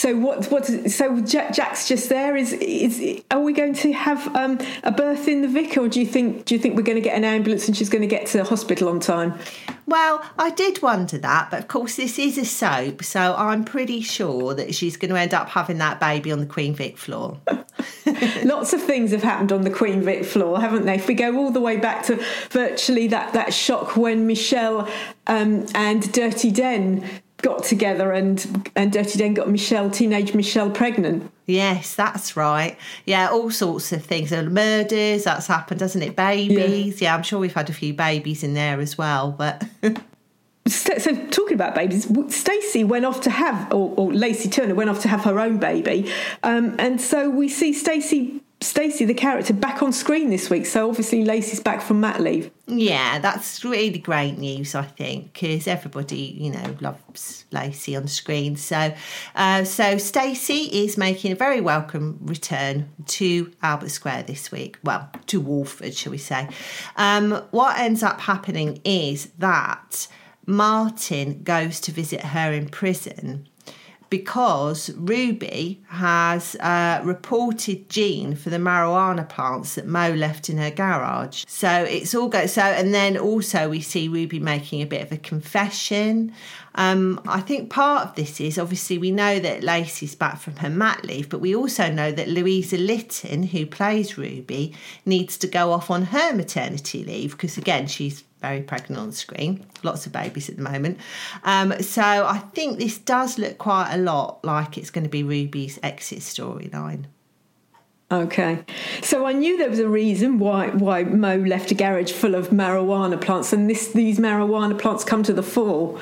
so 0.00 0.16
what? 0.16 0.46
What? 0.46 0.64
So 0.90 1.20
Jack, 1.20 1.52
Jack's 1.52 1.86
just 1.86 2.08
there. 2.08 2.34
Is 2.34 2.54
is? 2.54 3.22
Are 3.30 3.40
we 3.40 3.52
going 3.52 3.74
to 3.74 3.92
have 3.92 4.34
um, 4.34 4.58
a 4.82 4.90
birth 4.90 5.28
in 5.28 5.42
the 5.42 5.48
Vic, 5.48 5.76
or 5.76 5.88
do 5.88 6.00
you 6.00 6.06
think? 6.06 6.46
Do 6.46 6.54
you 6.54 6.58
think 6.58 6.74
we're 6.74 6.84
going 6.84 6.96
to 6.96 7.02
get 7.02 7.18
an 7.18 7.24
ambulance 7.24 7.68
and 7.68 7.76
she's 7.76 7.90
going 7.90 8.00
to 8.00 8.08
get 8.08 8.26
to 8.28 8.38
the 8.38 8.44
hospital 8.44 8.88
on 8.88 8.98
time? 9.00 9.38
Well, 9.86 10.24
I 10.38 10.50
did 10.50 10.80
wonder 10.80 11.18
that, 11.18 11.50
but 11.50 11.60
of 11.60 11.68
course 11.68 11.96
this 11.96 12.18
is 12.18 12.38
a 12.38 12.46
soap, 12.46 13.04
so 13.04 13.34
I'm 13.36 13.62
pretty 13.62 14.00
sure 14.00 14.54
that 14.54 14.74
she's 14.74 14.96
going 14.96 15.10
to 15.10 15.18
end 15.18 15.34
up 15.34 15.50
having 15.50 15.76
that 15.78 16.00
baby 16.00 16.32
on 16.32 16.40
the 16.40 16.46
Queen 16.46 16.74
Vic 16.74 16.96
floor. 16.96 17.38
Lots 18.44 18.72
of 18.72 18.80
things 18.80 19.10
have 19.10 19.22
happened 19.22 19.52
on 19.52 19.62
the 19.62 19.70
Queen 19.70 20.00
Vic 20.02 20.24
floor, 20.24 20.60
haven't 20.60 20.86
they? 20.86 20.94
If 20.94 21.08
we 21.08 21.14
go 21.14 21.36
all 21.36 21.50
the 21.50 21.60
way 21.60 21.76
back 21.76 22.04
to 22.06 22.24
virtually 22.50 23.08
that 23.08 23.34
that 23.34 23.52
shock 23.52 23.96
when 23.96 24.26
Michelle 24.26 24.88
um, 25.26 25.66
and 25.74 26.10
Dirty 26.12 26.50
Den 26.50 27.04
got 27.42 27.64
together 27.64 28.12
and 28.12 28.70
and 28.76 28.92
Dirty 28.92 29.18
Den 29.18 29.34
got 29.34 29.48
Michelle, 29.48 29.90
teenage 29.90 30.34
Michelle, 30.34 30.70
pregnant. 30.70 31.30
Yes, 31.46 31.94
that's 31.94 32.36
right. 32.36 32.78
Yeah, 33.06 33.28
all 33.30 33.50
sorts 33.50 33.92
of 33.92 34.04
things. 34.04 34.32
And 34.32 34.52
Murders, 34.52 35.24
that's 35.24 35.46
happened, 35.46 35.80
doesn't 35.80 36.02
it? 36.02 36.16
Babies. 36.16 37.00
Yeah, 37.00 37.08
yeah 37.08 37.16
I'm 37.16 37.22
sure 37.22 37.38
we've 37.38 37.54
had 37.54 37.68
a 37.68 37.72
few 37.72 37.92
babies 37.92 38.42
in 38.42 38.54
there 38.54 38.80
as 38.80 38.96
well. 38.96 39.32
But 39.32 39.64
so, 40.66 40.98
so, 40.98 41.26
talking 41.26 41.54
about 41.54 41.74
babies, 41.74 42.06
Stacey 42.34 42.84
went 42.84 43.04
off 43.04 43.20
to 43.22 43.30
have, 43.30 43.72
or, 43.72 43.94
or 43.96 44.12
Lacey 44.12 44.48
Turner 44.48 44.74
went 44.74 44.90
off 44.90 45.00
to 45.02 45.08
have 45.08 45.24
her 45.24 45.40
own 45.40 45.58
baby, 45.58 46.12
um, 46.42 46.76
and 46.78 47.00
so 47.00 47.28
we 47.28 47.48
see 47.48 47.72
Stacey 47.72 48.42
Stacey, 48.62 49.06
the 49.06 49.14
character, 49.14 49.54
back 49.54 49.82
on 49.82 49.90
screen 49.90 50.28
this 50.28 50.50
week. 50.50 50.66
So 50.66 50.86
obviously 50.86 51.24
Lacey's 51.24 51.60
back 51.60 51.80
from 51.80 52.00
mat 52.00 52.20
leave. 52.20 52.50
Yeah, 52.66 53.18
that's 53.18 53.64
really 53.64 53.98
great 53.98 54.36
news, 54.36 54.74
I 54.74 54.82
think, 54.82 55.32
because 55.32 55.66
everybody, 55.66 56.36
you 56.38 56.50
know, 56.50 56.76
loves 56.80 57.46
Lacey 57.52 57.96
on 57.96 58.06
screen. 58.06 58.56
So, 58.56 58.94
uh, 59.34 59.64
so 59.64 59.96
Stacey 59.96 60.84
is 60.84 60.98
making 60.98 61.32
a 61.32 61.36
very 61.36 61.62
welcome 61.62 62.18
return 62.20 62.90
to 63.06 63.50
Albert 63.62 63.92
Square 63.92 64.24
this 64.24 64.52
week. 64.52 64.76
Well, 64.84 65.10
to 65.28 65.40
Walford, 65.40 65.94
shall 65.94 66.12
we 66.12 66.18
say? 66.18 66.46
Um, 66.96 67.42
what 67.52 67.78
ends 67.78 68.02
up 68.02 68.20
happening 68.20 68.82
is 68.84 69.30
that 69.38 70.06
Martin 70.44 71.42
goes 71.44 71.80
to 71.80 71.92
visit 71.92 72.20
her 72.20 72.52
in 72.52 72.68
prison 72.68 73.48
because 74.10 74.90
Ruby 74.96 75.80
has 75.86 76.56
uh, 76.56 77.00
reported 77.04 77.88
Jean 77.88 78.34
for 78.34 78.50
the 78.50 78.56
marijuana 78.56 79.26
plants 79.26 79.76
that 79.76 79.86
Mo 79.86 80.12
left 80.12 80.50
in 80.50 80.58
her 80.58 80.70
garage. 80.70 81.44
So 81.46 81.84
it's 81.84 82.12
all 82.14 82.28
go. 82.28 82.46
So 82.46 82.62
and 82.62 82.92
then 82.92 83.16
also 83.16 83.68
we 83.70 83.80
see 83.80 84.08
Ruby 84.08 84.40
making 84.40 84.82
a 84.82 84.86
bit 84.86 85.02
of 85.02 85.12
a 85.12 85.16
confession. 85.16 86.34
Um, 86.74 87.20
I 87.26 87.40
think 87.40 87.70
part 87.70 88.08
of 88.08 88.14
this 88.16 88.40
is 88.40 88.58
obviously 88.58 88.98
we 88.98 89.10
know 89.10 89.38
that 89.38 89.62
Lacey's 89.62 90.14
back 90.14 90.40
from 90.40 90.56
her 90.56 90.70
mat 90.70 91.04
leave, 91.04 91.28
but 91.28 91.40
we 91.40 91.54
also 91.54 91.90
know 91.90 92.12
that 92.12 92.28
Louisa 92.28 92.78
Lytton, 92.78 93.44
who 93.44 93.66
plays 93.66 94.18
Ruby, 94.18 94.74
needs 95.06 95.36
to 95.38 95.46
go 95.46 95.72
off 95.72 95.90
on 95.90 96.06
her 96.06 96.32
maternity 96.34 97.04
leave 97.04 97.32
because 97.32 97.56
again 97.56 97.86
she's 97.86 98.24
very 98.40 98.62
pregnant 98.62 99.00
on 99.00 99.12
screen, 99.12 99.66
lots 99.82 100.06
of 100.06 100.12
babies 100.12 100.48
at 100.48 100.56
the 100.56 100.62
moment. 100.62 100.98
Um, 101.44 101.74
so 101.82 102.02
I 102.02 102.38
think 102.54 102.78
this 102.78 102.98
does 102.98 103.38
look 103.38 103.58
quite 103.58 103.92
a 103.92 103.98
lot 103.98 104.44
like 104.44 104.78
it's 104.78 104.90
going 104.90 105.04
to 105.04 105.10
be 105.10 105.22
Ruby's 105.22 105.78
exit 105.82 106.20
storyline. 106.20 107.04
Okay. 108.12 108.64
So 109.02 109.24
I 109.24 109.32
knew 109.32 109.56
there 109.56 109.70
was 109.70 109.78
a 109.78 109.88
reason 109.88 110.38
why 110.40 110.70
why 110.70 111.04
Mo 111.04 111.36
left 111.36 111.70
a 111.70 111.74
garage 111.74 112.10
full 112.10 112.34
of 112.34 112.48
marijuana 112.48 113.20
plants, 113.20 113.52
and 113.52 113.70
this 113.70 113.88
these 113.92 114.18
marijuana 114.18 114.76
plants 114.78 115.04
come 115.04 115.22
to 115.22 115.32
the 115.32 115.44
fore. 115.44 116.00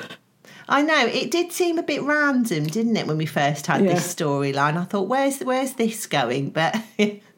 I 0.67 0.81
know 0.83 1.05
it 1.07 1.31
did 1.31 1.51
seem 1.51 1.79
a 1.79 1.83
bit 1.83 2.01
random, 2.03 2.65
didn't 2.67 2.95
it, 2.95 3.07
when 3.07 3.17
we 3.17 3.25
first 3.25 3.65
had 3.67 3.83
Yeah. 3.83 3.93
this 3.93 4.13
storyline? 4.15 4.77
I 4.77 4.85
thought, 4.85 5.07
where's 5.07 5.39
where's 5.41 5.73
this 5.73 6.07
going? 6.07 6.49
But 6.49 6.81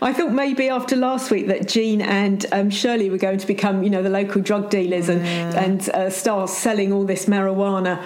I 0.00 0.12
thought 0.12 0.32
maybe 0.32 0.68
after 0.68 0.96
last 0.96 1.30
week 1.30 1.48
that 1.48 1.68
Jean 1.68 2.00
and 2.00 2.46
um, 2.52 2.70
Shirley 2.70 3.10
were 3.10 3.18
going 3.18 3.38
to 3.38 3.46
become, 3.46 3.82
you 3.82 3.90
know, 3.90 4.02
the 4.02 4.10
local 4.10 4.40
drug 4.42 4.70
dealers 4.70 5.08
and 5.08 5.22
and 5.22 5.88
uh, 5.90 6.10
start 6.10 6.50
selling 6.50 6.92
all 6.92 7.04
this 7.04 7.26
marijuana 7.26 8.04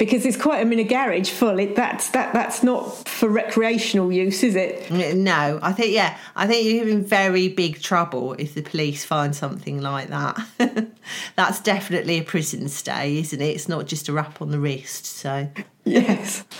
because 0.00 0.24
it's 0.24 0.36
quite. 0.36 0.60
I 0.60 0.64
mean, 0.64 0.78
a 0.78 0.84
garage 0.84 1.30
full. 1.30 1.58
It 1.60 1.76
that's 1.76 2.08
that 2.10 2.32
that's 2.32 2.62
not 2.62 3.06
for 3.06 3.28
recreational 3.28 4.10
use, 4.10 4.42
is 4.42 4.56
it? 4.56 4.90
no, 4.90 5.60
I 5.62 5.72
think 5.72 5.92
yeah, 5.94 6.16
I 6.34 6.46
think 6.46 6.66
you're 6.66 6.88
in 6.88 7.04
very 7.04 7.48
big 7.48 7.80
trouble 7.80 8.32
if 8.38 8.54
the 8.54 8.62
police 8.62 9.04
find 9.04 9.36
something 9.36 9.80
like 9.80 10.08
that. 10.08 10.40
That's 11.36 11.60
definitely 11.60 12.18
a 12.18 12.22
prison 12.22 12.68
stay, 12.68 13.18
isn't 13.18 13.40
it? 13.40 13.44
It's 13.44 13.68
not 13.68 13.86
just 13.86 14.08
a 14.08 14.12
rap 14.12 14.40
on 14.40 14.50
the 14.50 14.58
wrist. 14.58 15.04
So 15.04 15.48
Yes. 15.84 16.44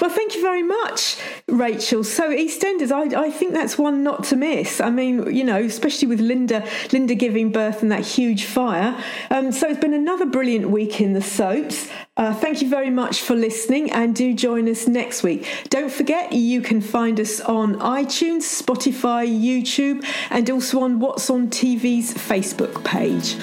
Well, 0.00 0.10
thank 0.10 0.34
you 0.34 0.42
very 0.42 0.62
much, 0.62 1.16
Rachel. 1.48 2.04
So 2.04 2.30
EastEnders, 2.30 2.92
I, 2.92 3.26
I 3.26 3.30
think 3.30 3.54
that's 3.54 3.78
one 3.78 4.02
not 4.02 4.24
to 4.24 4.36
miss. 4.36 4.80
I 4.80 4.90
mean, 4.90 5.34
you 5.34 5.42
know, 5.42 5.62
especially 5.62 6.08
with 6.08 6.20
Linda, 6.20 6.68
Linda 6.92 7.14
giving 7.14 7.50
birth 7.50 7.82
and 7.82 7.90
that 7.90 8.04
huge 8.04 8.44
fire. 8.44 9.02
Um, 9.30 9.52
so 9.52 9.68
it's 9.68 9.80
been 9.80 9.94
another 9.94 10.26
brilliant 10.26 10.68
week 10.68 11.00
in 11.00 11.14
the 11.14 11.22
soaps. 11.22 11.88
Uh, 12.16 12.34
thank 12.34 12.60
you 12.60 12.68
very 12.68 12.90
much 12.90 13.22
for 13.22 13.34
listening, 13.34 13.90
and 13.90 14.14
do 14.14 14.34
join 14.34 14.68
us 14.68 14.86
next 14.86 15.22
week. 15.22 15.48
Don't 15.70 15.90
forget, 15.90 16.32
you 16.32 16.60
can 16.60 16.80
find 16.80 17.18
us 17.18 17.40
on 17.40 17.76
iTunes, 17.76 18.42
Spotify, 18.62 19.26
YouTube, 19.26 20.04
and 20.30 20.48
also 20.50 20.80
on 20.80 20.98
What's 21.00 21.30
on 21.30 21.48
TV's 21.48 22.12
Facebook 22.14 22.84
page. 22.84 23.36